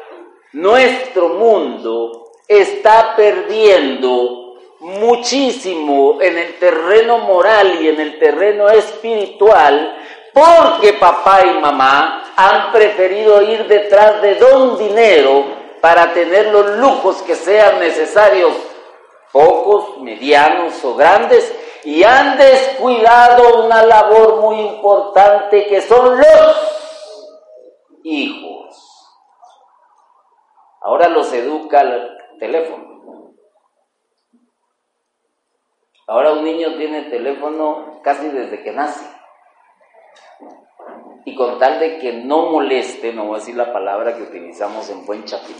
[0.54, 4.43] nuestro mundo, está perdiendo
[4.84, 9.98] muchísimo en el terreno moral y en el terreno espiritual
[10.34, 15.46] porque papá y mamá han preferido ir detrás de don dinero
[15.80, 18.54] para tener los lujos que sean necesarios,
[19.32, 26.56] pocos, medianos o grandes, y han descuidado una labor muy importante que son los
[28.04, 28.76] hijos.
[30.82, 32.93] Ahora los educa el teléfono.
[36.14, 39.04] Ahora un niño tiene teléfono casi desde que nace
[41.26, 44.88] y con tal de que no moleste, no voy a decir la palabra que utilizamos
[44.92, 45.56] en buen chapín,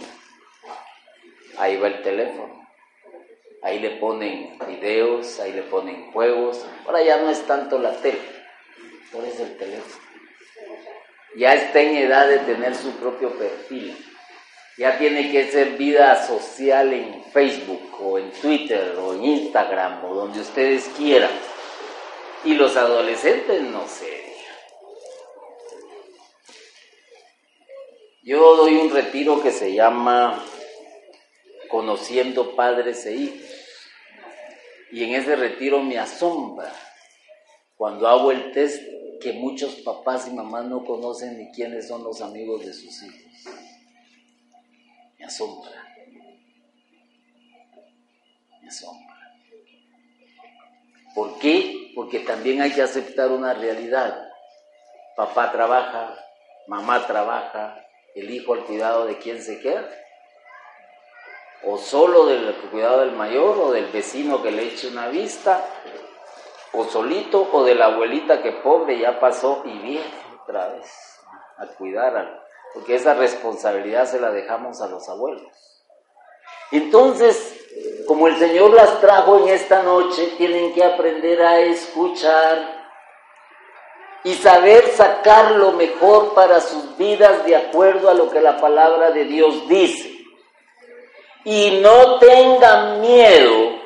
[1.58, 2.64] ahí va el teléfono.
[3.62, 6.64] Ahí le ponen videos, ahí le ponen juegos.
[6.86, 8.22] Ahora ya no es tanto la tele,
[9.12, 10.04] ahora es el teléfono.
[11.36, 13.96] Ya está en edad de tener su propio perfil.
[14.76, 20.14] Ya tiene que ser vida social en Facebook o en Twitter o en Instagram o
[20.14, 21.30] donde ustedes quieran.
[22.44, 24.24] Y los adolescentes no sé
[28.26, 30.42] Yo doy un retiro que se llama
[31.68, 33.50] Conociendo Padres e Hijos.
[34.90, 36.72] Y en ese retiro me asombra
[37.76, 38.82] cuando hago el test
[39.20, 43.63] que muchos papás y mamás no conocen ni quiénes son los amigos de sus hijos.
[45.24, 45.82] Asombra.
[48.60, 49.14] Me asombra.
[51.14, 51.92] ¿Por qué?
[51.94, 54.28] Porque también hay que aceptar una realidad.
[55.16, 56.18] Papá trabaja,
[56.66, 59.88] mamá trabaja, el hijo al cuidado de quién se queda.
[61.62, 65.64] O solo del cuidado del mayor o del vecino que le eche una vista,
[66.72, 70.04] o solito o de la abuelita que pobre ya pasó y viene
[70.42, 71.20] otra vez
[71.56, 72.43] a cuidar,
[72.74, 75.46] porque esa responsabilidad se la dejamos a los abuelos.
[76.72, 77.54] Entonces,
[78.06, 82.84] como el Señor las trajo en esta noche, tienen que aprender a escuchar,
[84.24, 89.10] y saber sacar lo mejor para sus vidas de acuerdo a lo que la palabra
[89.10, 90.10] de Dios dice.
[91.44, 93.78] Y no tengan miedo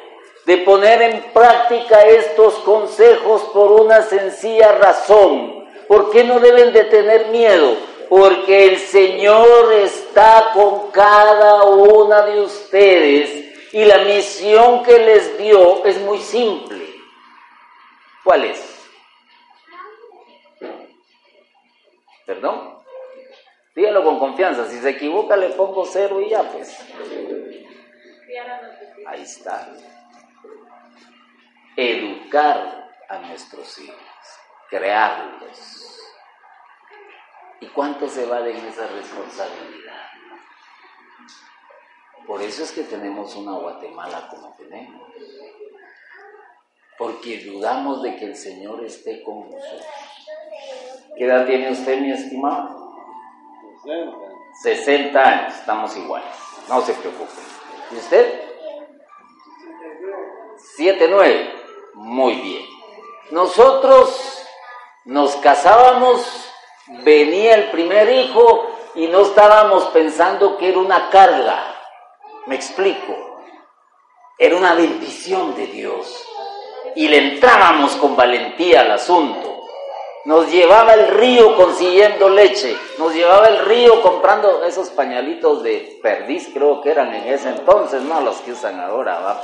[0.46, 5.68] de poner en práctica estos consejos por una sencilla razón.
[5.88, 7.76] ¿Por qué no deben de tener miedo?
[8.08, 15.84] Porque el Señor está con cada una de ustedes y la misión que les dio
[15.84, 16.86] es muy simple.
[18.24, 18.78] ¿Cuál es?
[22.24, 22.78] ¿Perdón?
[23.74, 24.66] Dígalo con confianza.
[24.66, 26.76] Si se equivoca, le pongo cero y ya, pues.
[29.06, 29.68] Ahí está.
[31.76, 33.96] Educar a nuestros hijos,
[34.68, 36.07] crearlos.
[37.60, 40.06] ¿Y cuánto se vale en esa responsabilidad?
[42.26, 45.10] Por eso es que tenemos una Guatemala como tenemos.
[46.98, 49.86] Porque dudamos de que el Señor esté con nosotros.
[51.16, 52.94] ¿Qué edad tiene usted, mi estimado?
[54.62, 56.28] 60 años, estamos iguales,
[56.68, 57.32] no se preocupe.
[57.92, 58.48] ¿Y usted?
[60.76, 61.52] 7-9.
[61.94, 62.66] Muy bien.
[63.30, 64.46] Nosotros
[65.04, 66.47] nos casábamos,
[67.04, 71.74] venía el primer hijo y no estábamos pensando que era una carga.
[72.46, 73.42] Me explico.
[74.38, 76.24] Era una bendición de Dios.
[76.94, 79.58] Y le entrábamos con valentía al asunto.
[80.24, 86.50] Nos llevaba el río consiguiendo leche, nos llevaba el río comprando esos pañalitos de perdiz,
[86.52, 89.40] creo que eran en ese entonces, no los que usan ahora, ¿va?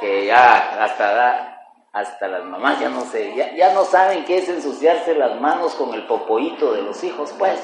[0.00, 1.55] que ya hasta
[1.96, 5.72] hasta las mamás ya no sé, ya, ya no saben qué es ensuciarse las manos
[5.76, 7.58] con el popoito de los hijos, pues.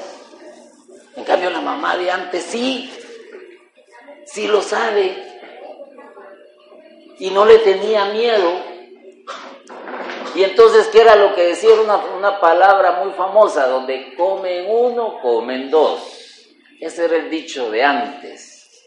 [1.15, 2.91] En cambio la mamá de antes sí,
[4.25, 5.15] sí lo sabe.
[7.19, 8.53] Y no le tenía miedo.
[10.33, 11.79] Y entonces, ¿qué era lo que decía?
[11.79, 16.47] Una, una palabra muy famosa, donde comen uno, comen dos.
[16.81, 18.81] Ese era el dicho de antes.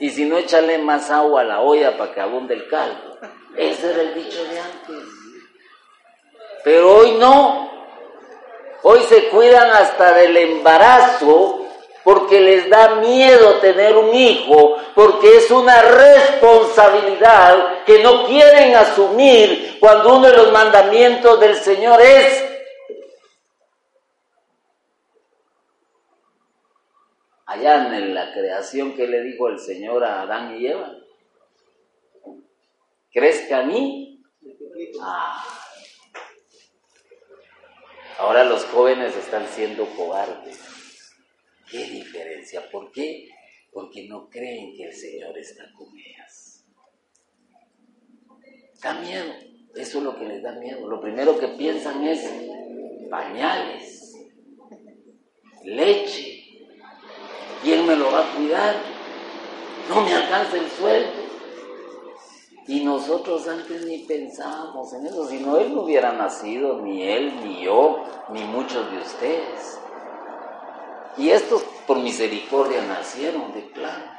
[0.00, 3.16] Y si no, échale más agua a la olla para que abunde el caldo.
[3.56, 5.02] Ese era el dicho de antes.
[6.64, 7.70] Pero hoy no.
[8.82, 11.62] Hoy se cuidan hasta del embarazo
[12.04, 19.78] porque les da miedo tener un hijo, porque es una responsabilidad que no quieren asumir
[19.80, 22.44] cuando uno de los mandamientos del Señor es
[27.46, 30.92] allá en la creación que le dijo el Señor a Adán y Eva.
[33.16, 34.22] ¿Crees que a mí?
[35.00, 35.42] Ah.
[38.18, 40.60] Ahora los jóvenes están siendo cobardes.
[41.70, 42.70] ¿Qué diferencia?
[42.70, 43.30] ¿Por qué?
[43.72, 46.66] Porque no creen que el Señor está con ellas.
[48.82, 49.32] Da miedo.
[49.74, 50.86] Eso es lo que les da miedo.
[50.86, 52.20] Lo primero que piensan es
[53.08, 54.12] pañales,
[55.64, 56.44] leche,
[57.62, 58.76] ¿Quién me lo va a cuidar?
[59.88, 61.25] No me alcanza el sueldo.
[62.68, 67.32] Y nosotros antes ni pensábamos en eso, si no él no hubiera nacido, ni él,
[67.44, 69.78] ni yo, ni muchos de ustedes.
[71.16, 74.16] Y estos por misericordia nacieron de plano.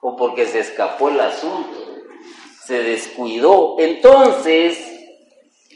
[0.00, 1.76] O porque se escapó el asunto,
[2.64, 3.76] se descuidó.
[3.78, 4.78] Entonces,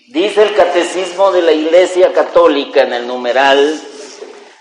[0.08, 3.80] dice el catecismo de la Iglesia Católica en el numeral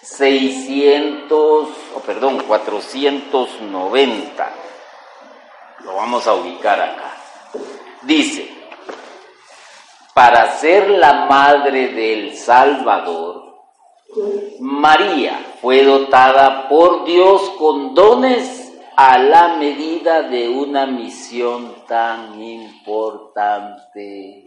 [0.02, 4.65] 600, o perdón, 490.
[5.86, 7.14] Lo vamos a ubicar acá.
[8.02, 8.50] Dice,
[10.16, 13.44] para ser la madre del Salvador,
[14.60, 24.44] María fue dotada por Dios con dones a la medida de una misión tan importante.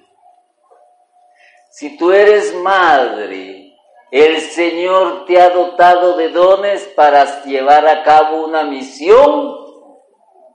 [1.70, 3.76] Si tú eres madre,
[4.10, 9.57] el Señor te ha dotado de dones para llevar a cabo una misión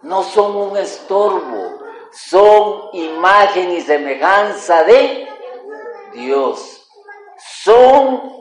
[0.03, 1.79] No son un estorbo,
[2.13, 5.27] son imagen y semejanza de
[6.13, 6.87] Dios.
[7.63, 8.37] Son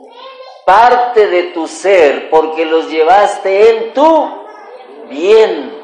[0.66, 4.44] parte de tu ser porque los llevaste en tu
[5.08, 5.76] bien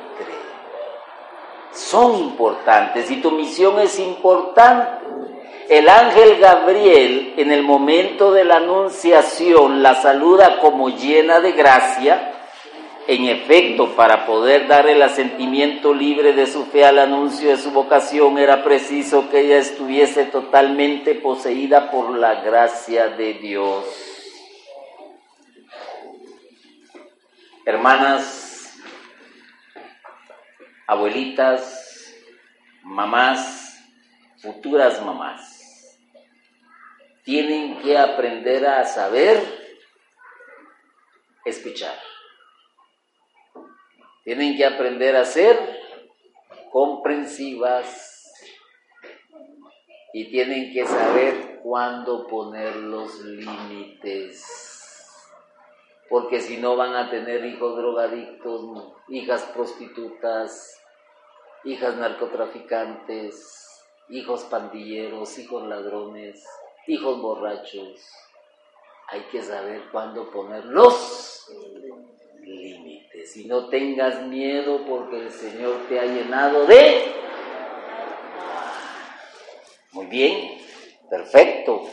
[1.72, 5.01] son importantes y tu misión es importante.
[5.68, 12.28] El ángel Gabriel en el momento de la anunciación la saluda como llena de gracia.
[13.06, 17.70] En efecto, para poder dar el asentimiento libre de su fe al anuncio de su
[17.72, 23.84] vocación era preciso que ella estuviese totalmente poseída por la gracia de Dios.
[27.64, 28.76] Hermanas,
[30.86, 32.14] abuelitas,
[32.82, 33.62] mamás,
[34.42, 35.51] futuras mamás,
[37.24, 39.40] tienen que aprender a saber
[41.44, 41.98] escuchar.
[44.24, 45.58] Tienen que aprender a ser
[46.70, 48.32] comprensivas
[50.12, 54.72] y tienen que saber cuándo poner los límites
[56.12, 60.78] porque si no van a tener hijos drogadictos, hijas prostitutas,
[61.64, 66.44] hijas narcotraficantes, hijos pandilleros, hijos ladrones,
[66.86, 68.12] hijos borrachos.
[69.08, 71.50] Hay que saber cuándo poner los
[72.40, 77.14] límites y no tengas miedo porque el Señor te ha llenado de...
[79.92, 80.58] Muy bien,
[81.10, 81.88] perfecto.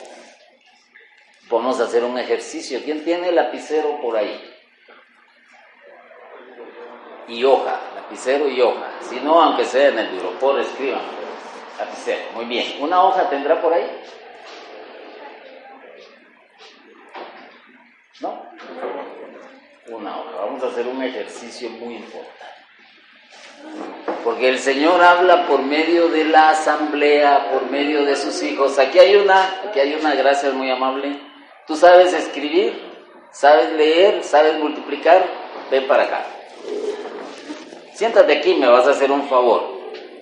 [1.49, 2.79] Vamos a hacer un ejercicio.
[2.83, 4.39] ¿Quién tiene lapicero por ahí?
[7.27, 8.91] Y hoja, lapicero y hoja.
[9.01, 10.09] Si no, aunque sea en el
[10.39, 11.01] por escriban.
[11.77, 12.81] Lapicero, muy bien.
[12.81, 13.85] ¿Una hoja tendrá por ahí?
[18.21, 18.45] ¿No?
[19.87, 20.45] Una hoja.
[20.61, 22.33] A hacer un ejercicio muy importante.
[24.25, 28.77] Porque el Señor habla por medio de la asamblea, por medio de sus hijos.
[28.77, 31.17] Aquí hay una, aquí hay una, gracias muy amable.
[31.65, 32.77] ¿Tú sabes escribir?
[33.31, 34.21] ¿Sabes leer?
[34.25, 35.25] ¿Sabes multiplicar?
[35.71, 36.25] Ven para acá.
[37.93, 39.63] Siéntate aquí, me vas a hacer un favor.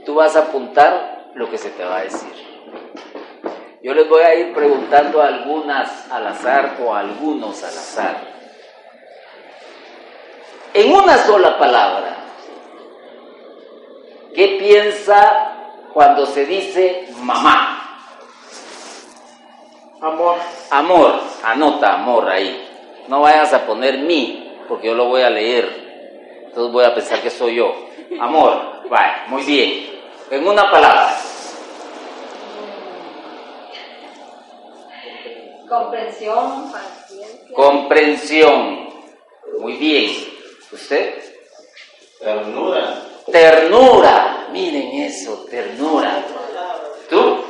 [0.05, 2.31] Tú vas a apuntar lo que se te va a decir.
[3.81, 8.36] Yo les voy a ir preguntando algunas al azar o algunos al azar.
[10.77, 12.17] En una sola palabra,
[14.35, 15.55] ¿qué piensa
[15.91, 17.99] cuando se dice mamá?
[19.99, 20.37] Amor.
[20.69, 22.63] Amor, anota amor ahí.
[23.07, 26.45] No vayas a poner mi, porque yo lo voy a leer.
[26.45, 27.73] Entonces voy a pensar que soy yo.
[28.21, 29.99] Amor, vaya, muy bien.
[30.29, 31.17] En una palabra.
[35.67, 37.55] Comprensión, paciencia.
[37.55, 38.89] Comprensión.
[39.59, 40.36] Muy bien.
[40.71, 41.23] ¿Usted?
[42.19, 43.01] Ternura.
[43.31, 44.47] Ternura.
[44.51, 46.23] Miren eso, ternura.
[47.09, 47.45] ¿Tú?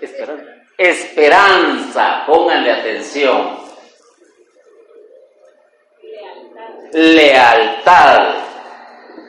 [0.00, 0.54] Esperanza.
[0.78, 2.24] Esperanza.
[2.26, 3.58] Pónganle atención.
[6.92, 8.34] Lealtad.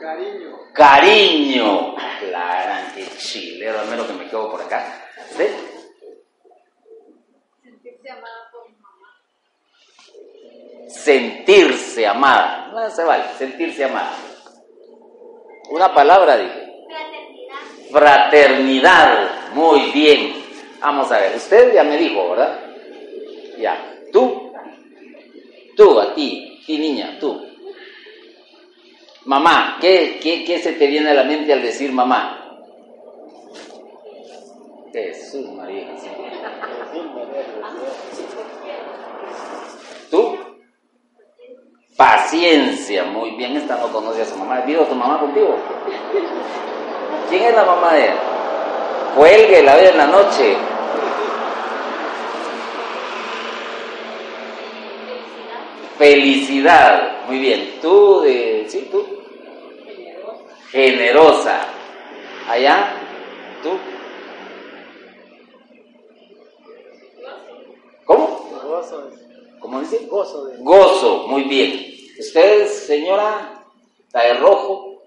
[0.00, 0.72] Cariño.
[0.72, 1.96] Cariño.
[2.30, 5.08] La gran que chilero, al menos que me quedo por acá.
[5.36, 5.46] ¿Sí?
[7.62, 8.35] Sentirse mamá.
[10.88, 12.68] Sentirse amada.
[12.72, 14.12] No se vale, sentirse amada.
[15.70, 16.66] Una palabra dije.
[17.90, 19.52] Fraternidad.
[19.54, 20.44] Muy bien.
[20.80, 22.60] Vamos a ver, usted ya me dijo, ¿verdad?
[23.58, 24.00] Ya.
[24.12, 24.52] ¿Tú?
[25.76, 27.44] Tú, a ti, ti niña, tú.
[29.24, 32.46] Mamá, ¿qué, qué, qué se te viene a la mente al decir mamá?
[34.92, 35.88] Jesús María.
[35.88, 36.10] Jesús.
[40.10, 40.45] ¿Tú?
[41.96, 44.60] Paciencia, muy bien, esta no conoce a su mamá.
[44.60, 45.56] ¿Vivo tu mamá contigo?
[47.30, 48.14] ¿Quién es la mamá de él?
[49.16, 50.56] Cuelgue la ve en la noche.
[55.96, 57.78] Felicidad, muy bien.
[57.80, 59.02] Tú, de, sí, tú.
[60.70, 61.60] Generosa.
[62.46, 62.92] Allá,
[63.62, 63.70] tú.
[68.04, 68.36] ¿Cómo?
[69.66, 70.06] ¿Cómo dice?
[70.06, 70.58] Gozo de.
[70.58, 71.92] Gozo, muy bien.
[72.20, 73.64] Usted, señora,
[73.98, 75.02] está de rojo.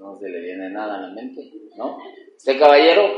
[0.00, 1.98] No se le viene nada a la mente, ¿no?
[2.36, 3.12] ¿Usted, caballero?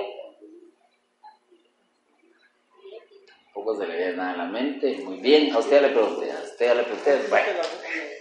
[3.46, 4.98] Tampoco se le viene nada a la mente.
[4.98, 5.54] Muy bien.
[5.54, 6.30] A usted le pregunté.
[6.32, 7.28] A usted le pregunté.
[7.30, 7.62] Bueno,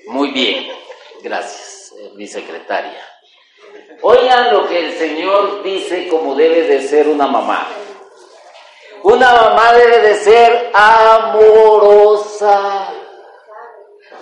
[0.08, 0.68] muy bien.
[1.22, 3.13] Gracias, eh, mi secretaria.
[4.02, 7.68] Oigan lo que el Señor dice como debe de ser una mamá.
[9.04, 12.14] Una mamá debe de ser amorosa.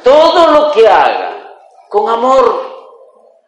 [0.04, 1.32] Todo lo que haga
[1.90, 2.72] con amor.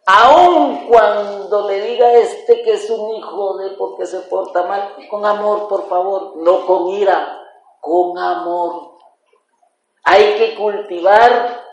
[0.05, 4.95] Aun cuando le diga a este que es un hijo de porque se porta mal,
[5.09, 7.39] con amor, por favor, no con ira,
[7.79, 8.97] con amor.
[10.03, 11.63] Hay que cultivar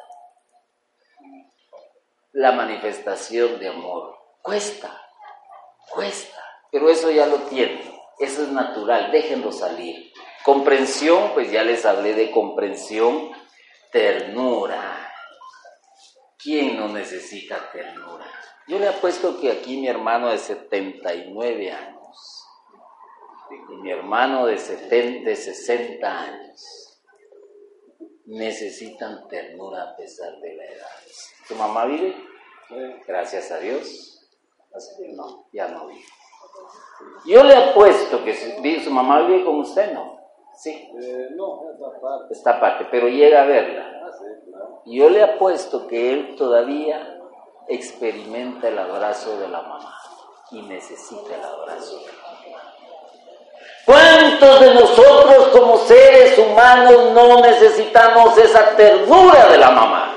[2.32, 4.19] la manifestación de amor.
[4.42, 5.00] Cuesta,
[5.90, 10.12] cuesta, pero eso ya lo tienen, eso es natural, déjenlo salir.
[10.44, 13.30] Comprensión, pues ya les hablé de comprensión,
[13.92, 15.12] ternura.
[16.38, 18.26] ¿Quién no necesita ternura?
[18.66, 22.46] Yo le apuesto que aquí mi hermano de 79 años
[23.68, 27.00] y mi hermano de, 70, de 60 años
[28.26, 30.86] necesitan ternura a pesar de la edad.
[31.48, 32.14] ¿Tu mamá vive?
[33.06, 34.19] Gracias a Dios.
[35.14, 36.04] No, ya no vive.
[37.26, 38.34] Yo le apuesto que
[38.82, 40.18] su, mamá vive con usted, ¿no?
[40.54, 40.90] Sí.
[41.34, 42.32] No, esa parte.
[42.34, 43.90] Esta parte, pero llega a verla.
[44.86, 47.18] Yo le apuesto que él todavía
[47.68, 49.96] experimenta el abrazo de la mamá
[50.50, 52.00] y necesita el abrazo.
[53.84, 60.09] ¿Cuántos de nosotros como seres humanos no necesitamos esa ternura de la mamá?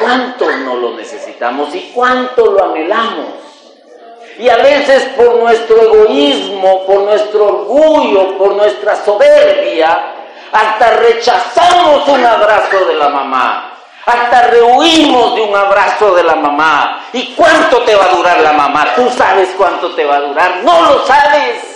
[0.00, 3.26] ¿Cuántos no lo necesitamos y cuánto lo anhelamos?
[4.38, 10.14] Y a veces por nuestro egoísmo, por nuestro orgullo, por nuestra soberbia,
[10.52, 13.70] hasta rechazamos un abrazo de la mamá.
[14.06, 17.06] Hasta rehuimos de un abrazo de la mamá.
[17.12, 18.92] ¿Y cuánto te va a durar la mamá?
[18.94, 20.56] ¿Tú sabes cuánto te va a durar?
[20.62, 21.73] No lo sabes.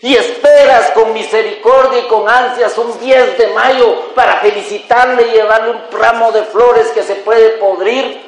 [0.00, 5.70] Y esperas con misericordia y con ansias un 10 de mayo para felicitarle y llevarle
[5.70, 8.26] un ramo de flores que se puede podrir.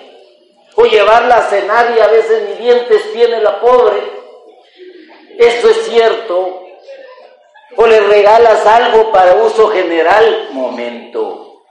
[0.75, 4.01] O llevarla a cenar y a veces ni dientes tiene la pobre.
[5.39, 6.62] Eso es cierto.
[7.77, 10.49] O le regalas algo para uso general.
[10.53, 11.62] Momento.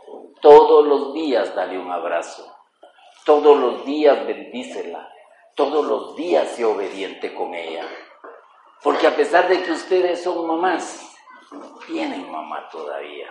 [0.41, 2.45] Todos los días dale un abrazo.
[3.25, 5.11] Todos los días bendícela.
[5.55, 7.85] Todos los días sea obediente con ella.
[8.83, 11.09] Porque a pesar de que ustedes son mamás,
[11.85, 13.29] tienen mamá todavía.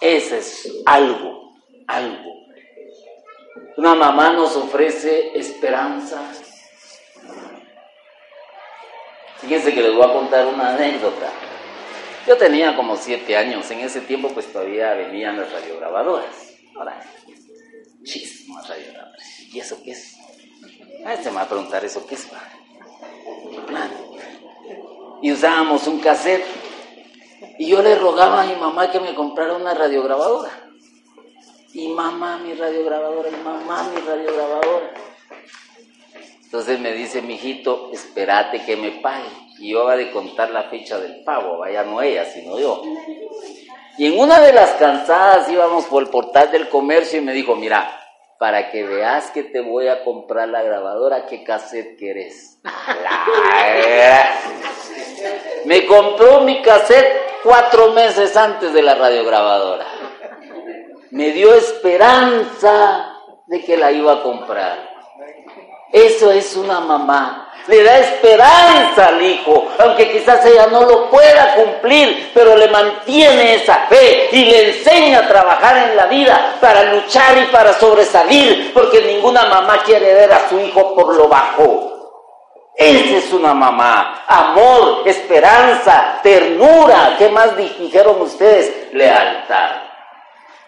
[0.00, 1.52] Ese es algo,
[1.86, 2.32] algo.
[3.76, 6.20] Una mamá nos ofrece esperanza.
[9.38, 11.30] Fíjense que les voy a contar una anécdota.
[12.26, 16.54] Yo tenía como siete años, en ese tiempo pues todavía venían las radiograbadoras.
[16.76, 17.00] Ahora,
[18.04, 19.40] chismas radiograbadoras.
[19.52, 20.16] ¿Y eso qué es?
[21.04, 22.26] Ah, este me va a preguntar eso qué es.
[25.22, 26.44] Y usábamos un cassette.
[27.58, 30.50] Y yo le rogaba a mi mamá que me comprara una radiograbadora.
[31.72, 34.92] Y mamá, mi radiograbadora, y mamá, mi radiograbadora.
[36.44, 39.28] Entonces me dice mi hijito, espérate que me pague.
[39.58, 42.82] Y yo va de contar la fecha del pago, vaya no ella, sino yo.
[43.98, 47.56] Y en una de las cansadas íbamos por el portal del comercio y me dijo,
[47.56, 48.03] mira,
[48.38, 52.60] para que veas que te voy a comprar la grabadora, ¿qué cassette querés?
[55.64, 59.86] Me compró mi cassette cuatro meses antes de la radiograbadora.
[61.10, 64.93] Me dio esperanza de que la iba a comprar.
[65.94, 71.54] Eso es una mamá le da esperanza al hijo, aunque quizás ella no lo pueda
[71.54, 76.82] cumplir, pero le mantiene esa fe y le enseña a trabajar en la vida para
[76.94, 81.90] luchar y para sobresalir, porque ninguna mamá quiere ver a su hijo por lo bajo.
[82.76, 84.24] Esa es una mamá.
[84.26, 87.14] Amor, esperanza, ternura.
[87.16, 88.92] ¿Qué más dijeron ustedes?
[88.92, 89.83] Lealtad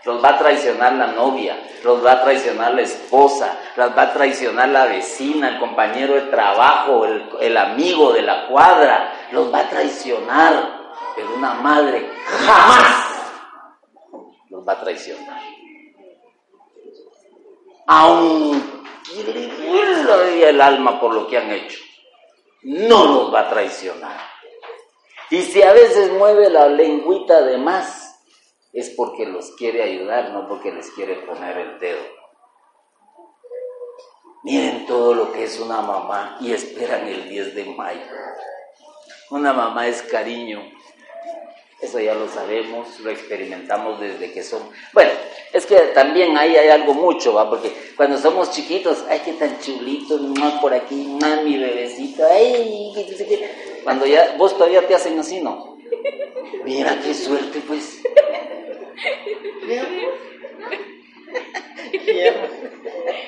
[0.07, 4.13] los va a traicionar la novia, los va a traicionar la esposa, las va a
[4.13, 7.05] traicionar la vecina, el compañero de trabajo,
[7.41, 10.77] el, amigo de la cuadra, los va a traicionar.
[11.17, 12.09] Pero una madre
[12.47, 13.07] jamás
[14.49, 15.41] los va a traicionar.
[17.89, 21.79] Aunque le duele el alma por lo que han hecho,
[22.63, 24.21] no los va a traicionar.
[25.31, 28.06] Y si a veces mueve la lengüita de más,
[28.77, 32.03] es porque los quiere ayudar, no porque les quiere poner el dedo.
[34.45, 38.03] Miren todo lo que es una mamá y esperan el 10 de mayo.
[39.31, 40.63] Una mamá es cariño.
[41.81, 44.69] Eso ya lo sabemos, lo experimentamos desde que somos.
[44.93, 45.11] Bueno,
[45.55, 47.49] es que también ahí hay algo mucho, ¿va?
[47.49, 52.93] Porque cuando somos chiquitos, ay, qué tan chulito, más por aquí, mami, bebecito, ay,
[53.85, 55.79] Cuando ya, vos todavía te hacen así, ¿no?
[56.65, 58.03] Mira qué suerte, pues.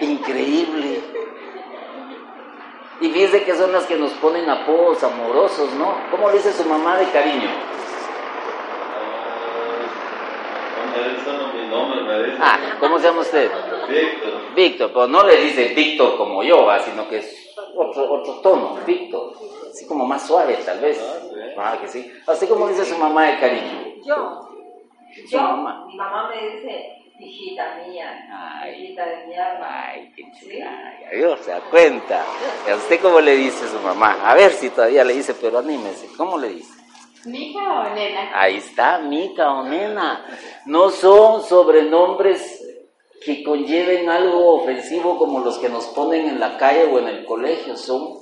[0.01, 1.01] Increíble.
[3.01, 5.97] Y fíjese que son las que nos ponen apodos amorosos, ¿no?
[6.11, 7.51] ¿Cómo le dice su mamá de cariño?
[12.41, 13.51] Ah, ¿cómo se llama usted?
[13.89, 14.55] Víctor.
[14.55, 19.33] Víctor, pero no le dice Víctor como yo, sino que es otro, otro tono, Víctor.
[19.71, 21.01] Así como más suave, tal vez.
[21.57, 22.13] Ah, que sí.
[22.27, 23.95] Así como dice su mamá de cariño.
[24.05, 24.48] Yo.
[25.31, 25.85] Yo, mamá.
[25.87, 29.89] mi mamá me dice, hijita mía, hijita de mi alma.
[29.89, 30.99] Ay, qué chula.
[31.13, 32.25] Dios se da cuenta.
[32.71, 34.29] ¿A usted cómo le dice su mamá?
[34.29, 36.09] A ver si todavía le dice, pero anímese.
[36.17, 36.73] ¿Cómo le dice?
[37.25, 38.41] Mica o nena.
[38.41, 40.25] Ahí está, mica o nena.
[40.67, 42.65] No son sobrenombres
[43.25, 47.25] que conlleven algo ofensivo como los que nos ponen en la calle o en el
[47.25, 47.77] colegio.
[47.77, 48.19] Son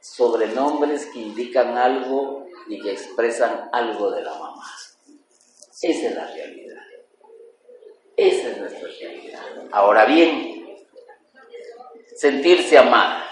[0.00, 4.64] sobrenombres que indican algo y que expresan algo de la mamá.
[5.82, 6.82] Esa es la realidad.
[8.16, 9.40] Esa es nuestra realidad.
[9.70, 10.76] Ahora bien,
[12.16, 13.24] sentirse amada.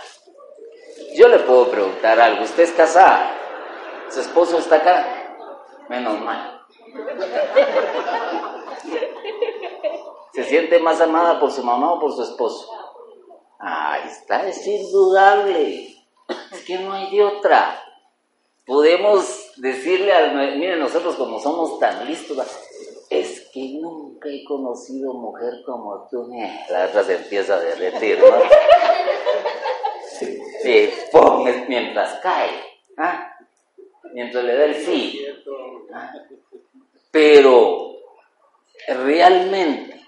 [1.14, 2.44] Yo le puedo preguntar algo.
[2.44, 3.32] ¿Usted es casada?
[4.10, 5.06] ¿Su esposo está acá?
[5.88, 6.64] Menos mal.
[10.32, 12.70] ¿Se siente más amada por su mamá o por su esposo?
[13.58, 15.96] Ahí está, es indudable.
[16.52, 17.82] Es que no hay de otra
[18.66, 20.34] podemos decirle al...
[20.58, 22.38] Miren, nosotros como somos tan listos,
[23.10, 26.30] es que nunca he conocido mujer como tú.
[26.70, 28.36] La otra se empieza a derretir, ¿no?
[31.68, 32.50] Mientras cae,
[32.96, 33.36] ¿ah?
[34.12, 35.26] mientras le da el sí.
[35.92, 36.12] ¿ah?
[37.10, 37.96] Pero
[38.88, 40.00] realmente,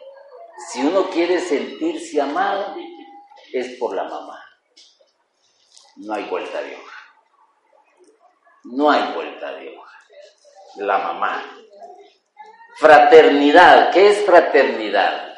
[0.70, 2.74] si uno quiere sentirse amado,
[3.52, 4.42] es por la mamá.
[5.96, 6.87] No hay vuelta de hoja.
[8.72, 9.98] No hay vuelta de hoja.
[10.76, 11.42] La mamá.
[12.76, 13.90] Fraternidad.
[13.92, 15.34] ¿Qué es fraternidad?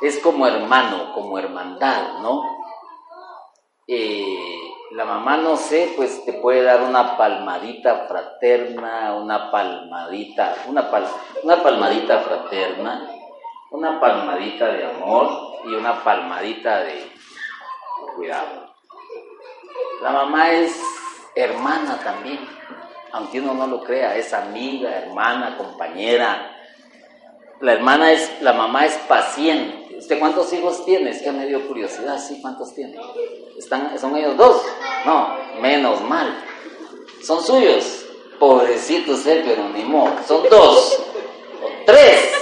[0.00, 2.42] Es como hermano, como hermandad, ¿no?
[3.86, 4.58] Eh,
[4.92, 10.90] la mamá, no sé, pues te puede dar una palmadita fraterna, una palmadita, una,
[11.42, 13.08] una palmadita fraterna,
[13.70, 15.28] una palmadita de amor
[15.64, 17.10] y una palmadita de
[18.16, 18.74] cuidado.
[20.02, 20.91] La mamá es
[21.34, 22.40] hermana también,
[23.12, 26.56] aunque uno no lo crea, es amiga, hermana, compañera.
[27.60, 29.96] La hermana es, la mamá es paciente.
[29.96, 31.10] ¿Usted cuántos hijos tiene?
[31.10, 32.98] Es que me dio curiosidad, sí, ¿cuántos tiene?
[33.56, 34.62] ¿Están, ¿Son ellos dos?
[35.04, 36.34] No, menos mal.
[37.22, 38.06] Son suyos.
[38.38, 40.16] Pobrecitos él, pero ni modo.
[40.26, 41.00] Son dos.
[41.62, 42.32] O tres.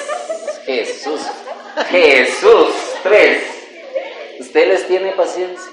[0.64, 1.20] Jesús.
[1.90, 2.68] Jesús.
[3.02, 3.44] Tres.
[4.38, 5.70] ¿Usted les tiene paciencia?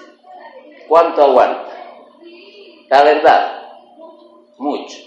[0.90, 1.67] ¿Cuánto aguanta?
[2.90, 3.62] La verdad.
[4.58, 4.98] Mucho.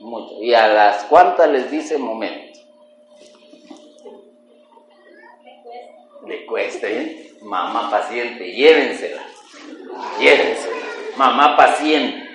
[0.00, 0.42] Mucho.
[0.42, 2.60] Y a las cuantas les dice momento.
[6.26, 7.34] Le cuesta, ¿eh?
[7.42, 9.22] Mamá paciente, llévensela.
[10.18, 10.76] Llévensela.
[11.16, 12.28] Mamá paciente.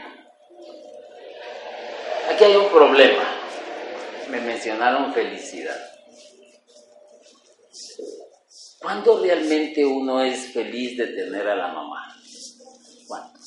[2.29, 3.23] Aquí hay un problema.
[4.29, 5.75] Me mencionaron felicidad.
[8.81, 12.15] ¿Cuándo realmente uno es feliz de tener a la mamá?
[13.07, 13.39] ¿Cuándo?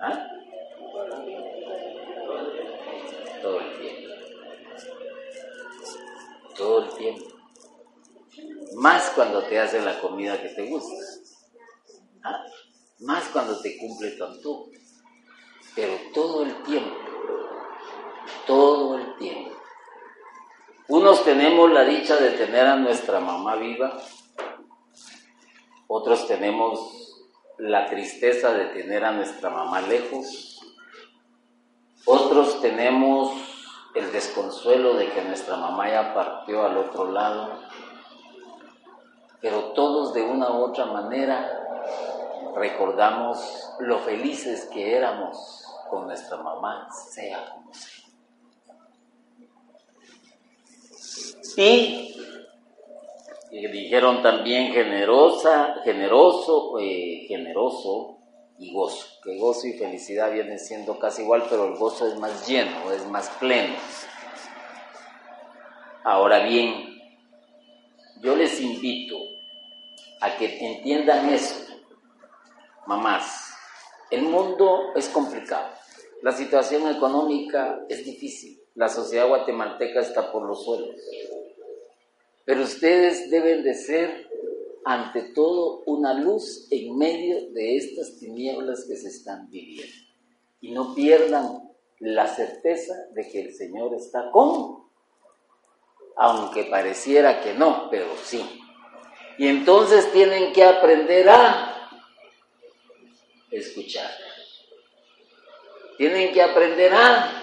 [0.00, 0.28] ¿Ah?
[3.42, 4.08] Todo el tiempo.
[6.56, 7.24] Todo el tiempo.
[8.76, 10.96] Más cuando te hacen la comida que te gusta.
[12.24, 12.42] ¿Ah?
[13.00, 14.72] Más cuando te cumple tu.
[15.76, 16.96] Pero todo el tiempo.
[18.46, 19.54] Todo el tiempo.
[20.88, 24.00] Unos tenemos la dicha de tener a nuestra mamá viva.
[25.86, 27.22] Otros tenemos
[27.58, 30.60] la tristeza de tener a nuestra mamá lejos.
[32.06, 33.34] Otros tenemos
[33.94, 37.60] el desconsuelo de que nuestra mamá ya partió al otro lado.
[39.42, 41.58] Pero todos de una u otra manera
[42.54, 47.98] recordamos lo felices que éramos con nuestra mamá, sea como sea.
[53.50, 58.18] Y dijeron también generosa, generoso, eh, generoso
[58.58, 59.06] y gozo.
[59.22, 63.06] Que gozo y felicidad vienen siendo casi igual, pero el gozo es más lleno, es
[63.08, 63.74] más pleno.
[66.04, 66.98] Ahora bien,
[68.22, 69.31] yo les invito
[70.22, 71.74] a que entiendan esto,
[72.86, 73.50] mamás.
[74.10, 75.68] El mundo es complicado,
[76.22, 80.94] la situación económica es difícil, la sociedad guatemalteca está por los suelos.
[82.44, 84.28] Pero ustedes deben de ser,
[84.84, 89.92] ante todo, una luz en medio de estas tinieblas que se están viviendo.
[90.60, 91.68] Y no pierdan
[91.98, 94.84] la certeza de que el Señor está con,
[96.16, 98.61] aunque pareciera que no, pero sí.
[99.38, 101.90] Y entonces tienen que aprender a
[103.50, 104.10] escuchar.
[105.96, 107.42] Tienen que aprender a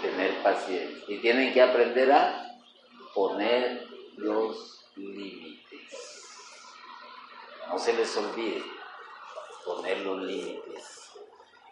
[0.00, 1.04] tener paciencia.
[1.08, 2.58] Y tienen que aprender a
[3.14, 3.86] poner
[4.16, 6.22] los límites.
[7.68, 8.62] No se les olvide
[9.64, 11.10] poner los límites.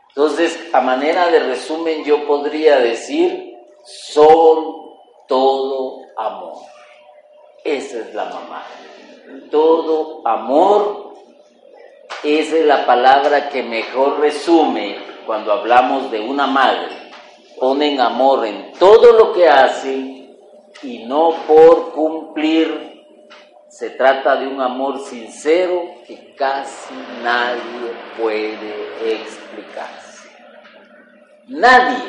[0.08, 4.76] Entonces, a manera de resumen, yo podría decir, son
[5.28, 6.64] todo amor.
[7.64, 8.64] Esa es la mamá.
[9.50, 11.14] Todo amor.
[12.22, 16.88] Esa es la palabra que mejor resume cuando hablamos de una madre.
[17.58, 20.36] Ponen amor en todo lo que hacen
[20.82, 22.88] y no por cumplir.
[23.68, 30.28] Se trata de un amor sincero que casi nadie puede explicarse.
[31.48, 32.02] Nadie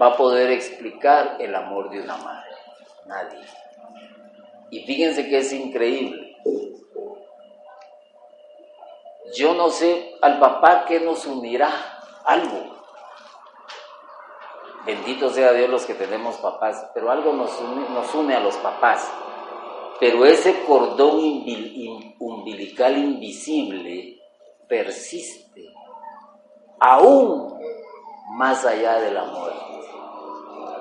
[0.00, 2.50] va a poder explicar el amor de una madre.
[3.06, 3.65] Nadie.
[4.70, 6.36] Y fíjense que es increíble.
[9.34, 11.70] Yo no sé al papá que nos unirá
[12.24, 12.76] algo.
[14.84, 19.10] Bendito sea Dios los que tenemos papás, pero algo nos une, a los papás.
[19.98, 21.44] Pero ese cordón
[22.20, 24.20] umbilical invisible
[24.68, 25.72] persiste
[26.78, 27.58] aún
[28.30, 29.52] más allá del amor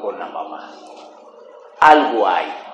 [0.02, 0.72] con la mamá.
[1.80, 2.65] Algo hay.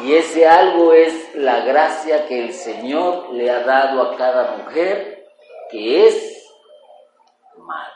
[0.00, 5.26] Y ese algo es la gracia que el Señor le ha dado a cada mujer,
[5.70, 6.50] que es
[7.58, 7.92] madre.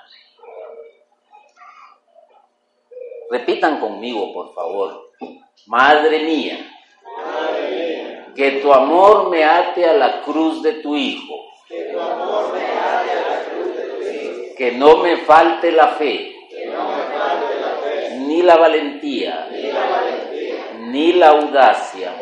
[3.30, 5.10] Repitan conmigo, por favor.
[5.66, 6.58] Madre mía,
[8.36, 11.34] que tu amor me ate a la cruz de tu Hijo.
[14.56, 16.34] Que no me falte la fe.
[18.18, 19.48] Ni la valentía.
[20.86, 22.14] Ni la audacia.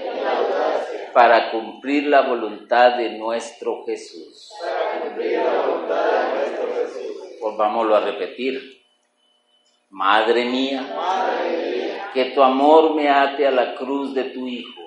[1.12, 4.50] Para cumplir la voluntad de nuestro Jesús.
[7.40, 8.82] Volvámoslo a repetir.
[9.90, 10.82] Madre mía,
[12.12, 14.82] que tu amor me ate a la cruz de tu Hijo.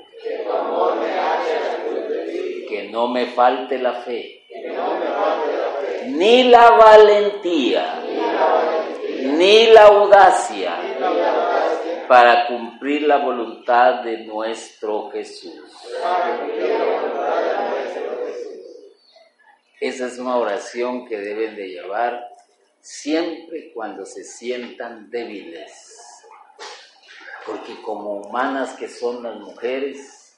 [2.68, 4.44] Que no me falte la fe.
[6.08, 8.02] Ni la valentía.
[9.22, 10.87] Ni la audacia.
[12.08, 15.62] Para cumplir la voluntad de nuestro Jesús.
[19.80, 22.28] Esa es una oración que deben de llevar
[22.80, 26.24] siempre cuando se sientan débiles,
[27.46, 30.36] porque como humanas que son las mujeres,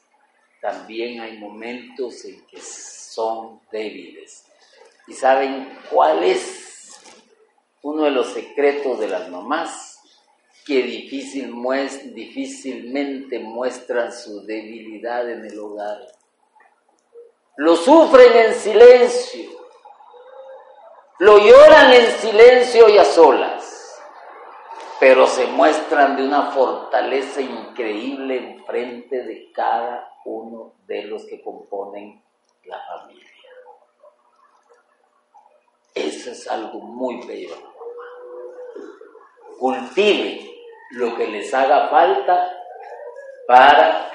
[0.62, 4.46] también hay momentos en que son débiles.
[5.08, 7.00] ¿Y saben cuál es
[7.82, 9.89] uno de los secretos de las mamás?
[10.66, 11.54] Que difícil
[12.14, 16.00] difícilmente muestran su debilidad en el hogar.
[17.58, 19.60] Lo sufren en silencio
[21.20, 24.02] lo lloran en silencio y a solas,
[25.02, 31.42] pero se muestran de una fortaleza increíble en frente de cada uno de los que
[31.42, 32.24] componen
[32.64, 33.26] la familia.
[35.94, 37.58] Eso es algo muy bello.
[39.60, 40.50] Cultive
[40.92, 42.52] lo que les haga falta
[43.46, 44.10] para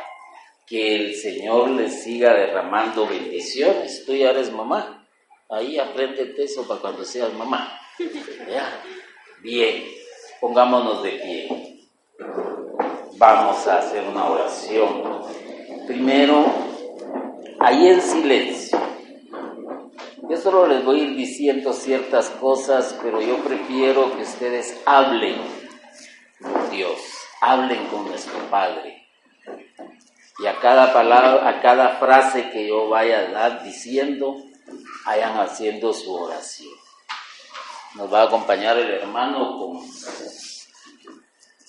[0.66, 4.04] que el Señor les siga derramando bendiciones.
[4.06, 5.06] Tú ya eres mamá.
[5.50, 7.78] Ahí aprende eso para cuando seas mamá.
[9.42, 9.84] Bien,
[10.40, 11.88] pongámonos de pie.
[13.18, 15.22] Vamos a hacer una oración.
[15.86, 16.46] Primero,
[17.60, 18.93] ahí en silencio.
[20.28, 25.36] Yo solo les voy a ir diciendo ciertas cosas, pero yo prefiero que ustedes hablen
[26.40, 26.98] con Dios,
[27.40, 29.06] hablen con nuestro Padre.
[30.38, 34.36] Y a cada palabra, a cada frase que yo vaya a dar diciendo,
[35.04, 36.72] vayan haciendo su oración.
[37.96, 39.80] Nos va a acompañar el hermano con,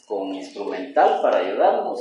[0.07, 1.99] con instrumental para ayudarnos.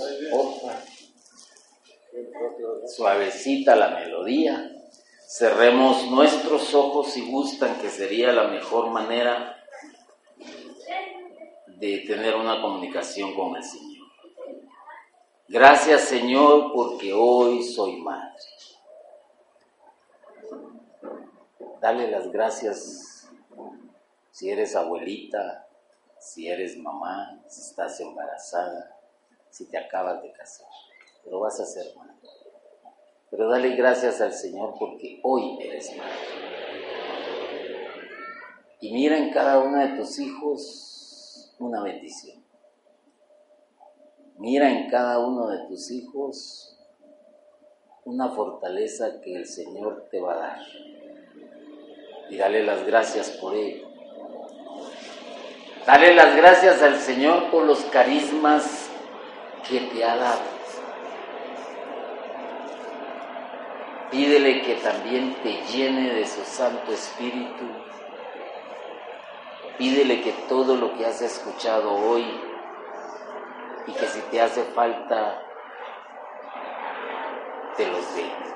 [2.86, 4.74] Suavecita la melodía.
[5.27, 9.57] Cerremos nuestros ojos si gustan, que sería la mejor manera
[11.66, 14.07] de tener una comunicación con el Señor.
[15.49, 18.35] Gracias Señor porque hoy soy madre.
[21.85, 23.29] dale las gracias
[24.31, 25.68] si eres abuelita,
[26.18, 28.99] si eres mamá, si estás embarazada,
[29.51, 30.66] si te acabas de casar.
[31.22, 32.34] Pero vas a ser madre.
[33.31, 36.12] Pero dale gracias al Señor porque hoy eres madre.
[38.81, 42.43] Y mira en cada uno de tus hijos una bendición.
[44.39, 46.79] Mira en cada uno de tus hijos
[48.05, 50.61] una fortaleza que el Señor te va a dar
[52.29, 53.87] y dale las gracias por ello.
[55.87, 58.89] Dale las gracias al Señor por los carismas
[59.68, 60.53] que te ha dado.
[64.15, 67.65] Pídele que también te llene de su Santo Espíritu.
[69.77, 72.25] Pídele que todo lo que has escuchado hoy
[73.89, 75.43] y que si te hace falta,
[77.77, 78.55] te los dé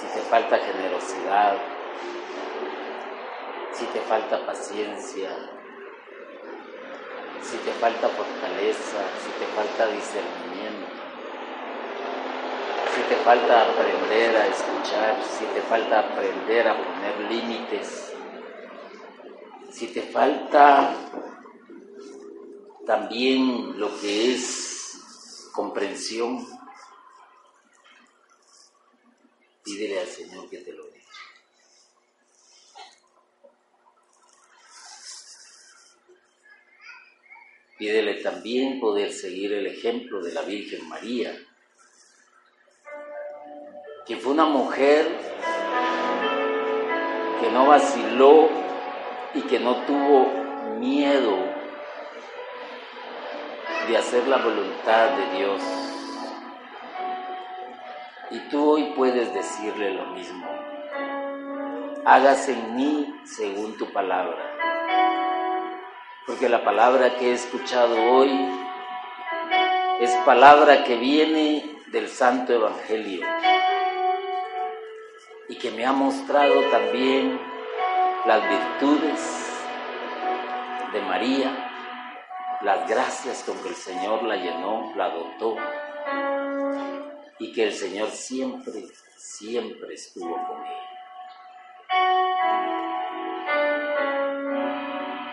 [0.00, 1.58] si te falta generosidad,
[3.72, 5.28] si te falta paciencia,
[7.42, 10.39] si te falta fortaleza, si te falta discernimiento,
[13.00, 18.12] si te falta aprender a escuchar, si te falta aprender a poner límites,
[19.72, 20.94] si te falta
[22.86, 26.46] también lo que es comprensión,
[29.62, 31.02] Pídele al Señor que te lo dé.
[37.78, 41.49] Pídele también poder seguir el ejemplo de la Virgen María,
[44.10, 45.06] que fue una mujer
[47.40, 48.48] que no vaciló
[49.34, 50.26] y que no tuvo
[50.80, 51.36] miedo
[53.86, 55.62] de hacer la voluntad de Dios.
[58.32, 60.44] Y tú hoy puedes decirle lo mismo.
[62.04, 64.56] Hágase en mí según tu palabra.
[66.26, 68.32] porque la palabra que he escuchado hoy
[70.00, 73.24] es palabra que viene del Santo Evangelio
[75.50, 77.40] y que me ha mostrado también
[78.24, 79.60] las virtudes
[80.92, 81.50] de María,
[82.62, 85.56] las gracias con que el Señor la llenó, la dotó
[87.40, 88.84] y que el Señor siempre,
[89.16, 90.90] siempre estuvo con ella.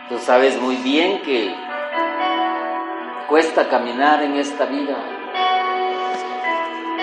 [0.09, 1.53] Tú sabes muy bien que
[3.29, 4.97] cuesta caminar en esta vida,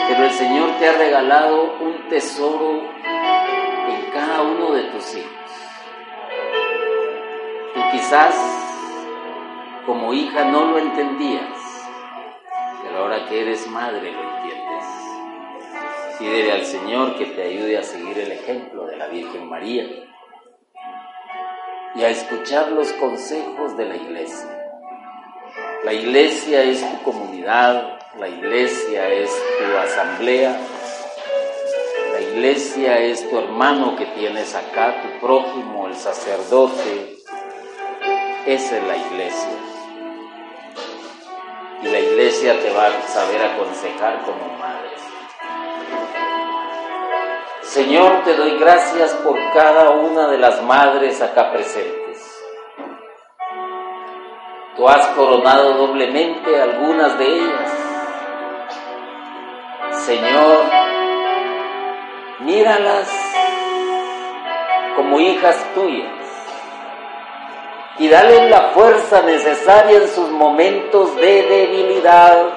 [0.09, 3.04] pero el Señor te ha regalado un tesoro
[4.73, 5.51] de tus hijos.
[7.75, 8.35] Tú quizás
[9.87, 11.59] como hija no lo entendías,
[12.83, 14.85] pero ahora que eres madre lo entiendes.
[16.19, 19.85] Pídele al Señor que te ayude a seguir el ejemplo de la Virgen María
[21.97, 24.51] y a escuchar los consejos de la iglesia.
[25.85, 30.59] La iglesia es tu comunidad, la iglesia es tu asamblea,
[32.35, 37.19] iglesia es tu hermano que tienes acá, tu prójimo, el sacerdote.
[38.45, 39.57] Esa es la iglesia.
[41.83, 44.91] Y la iglesia te va a saber aconsejar como madre.
[47.63, 52.43] Señor, te doy gracias por cada una de las madres acá presentes.
[54.77, 57.73] Tú has coronado doblemente algunas de ellas.
[59.93, 60.84] Señor,
[62.41, 63.09] míralas
[64.97, 66.13] como hijas tuyas
[67.99, 72.55] y dale la fuerza necesaria en sus momentos de debilidad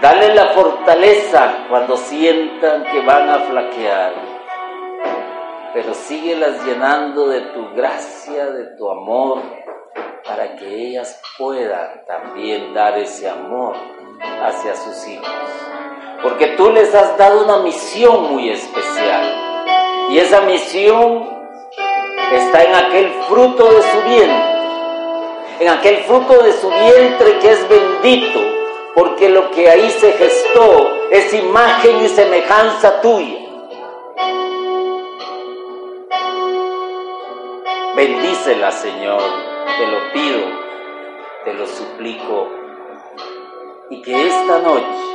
[0.00, 4.14] Dale la fortaleza cuando sientan que van a flaquear,
[5.74, 9.42] pero síguelas llenando de tu gracia, de tu amor,
[10.24, 13.76] para que ellas puedan también dar ese amor
[14.42, 15.28] hacia sus hijos.
[16.22, 20.06] Porque tú les has dado una misión muy especial.
[20.10, 21.28] Y esa misión
[22.32, 24.60] está en aquel fruto de su vientre,
[25.60, 28.40] en aquel fruto de su vientre que es bendito.
[28.94, 33.38] Porque lo que ahí se gestó es imagen y semejanza tuya.
[37.94, 39.20] Bendícela, Señor,
[39.78, 40.40] te lo pido,
[41.44, 42.48] te lo suplico,
[43.90, 45.09] y que esta noche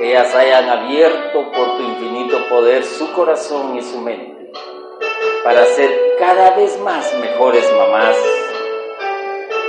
[0.00, 4.52] ellas hayan abierto por tu infinito poder su corazón y su mente
[5.44, 8.16] para ser cada vez más mejores mamás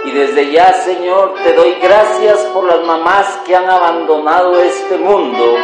[0.06, 5.58] y desde ya, Señor, te doy gracias por las mamás que han abandonado este mundo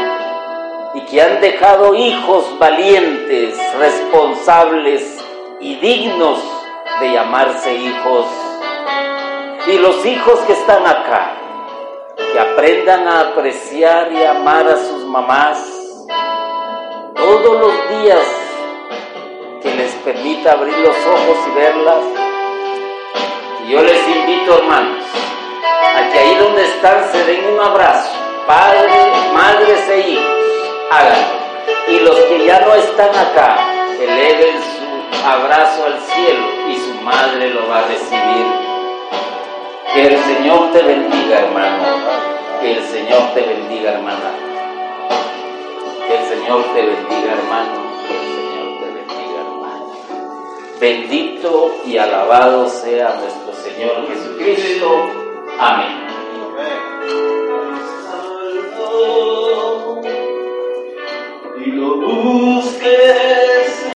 [0.94, 5.18] y que han dejado hijos valientes, responsables
[5.62, 6.40] y dignos
[7.00, 8.26] de llamarse hijos.
[9.68, 11.38] Y los hijos que están acá,
[12.36, 15.58] que aprendan a apreciar y amar a sus mamás
[17.16, 18.28] todos los días
[19.62, 22.04] que les permita abrir los ojos y verlas
[23.70, 25.06] yo les invito, hermanos,
[25.98, 28.12] a que ahí donde están se den un abrazo,
[28.46, 30.26] padres, madres e hijos,
[30.92, 31.40] háganlo.
[31.88, 33.58] Y los que ya no están acá,
[33.98, 38.75] eleven su abrazo al cielo y su madre lo va a recibir.
[39.94, 41.84] Que el Señor te bendiga, hermano.
[42.60, 44.34] Que el Señor te bendiga, hermana.
[46.08, 47.82] Que el Señor te bendiga, hermano.
[48.08, 49.94] Que el Señor te bendiga, hermano.
[50.80, 55.10] Bendito y alabado sea nuestro Señor Jesucristo.
[55.60, 56.06] Amén.
[61.58, 63.45] Y lo busqué.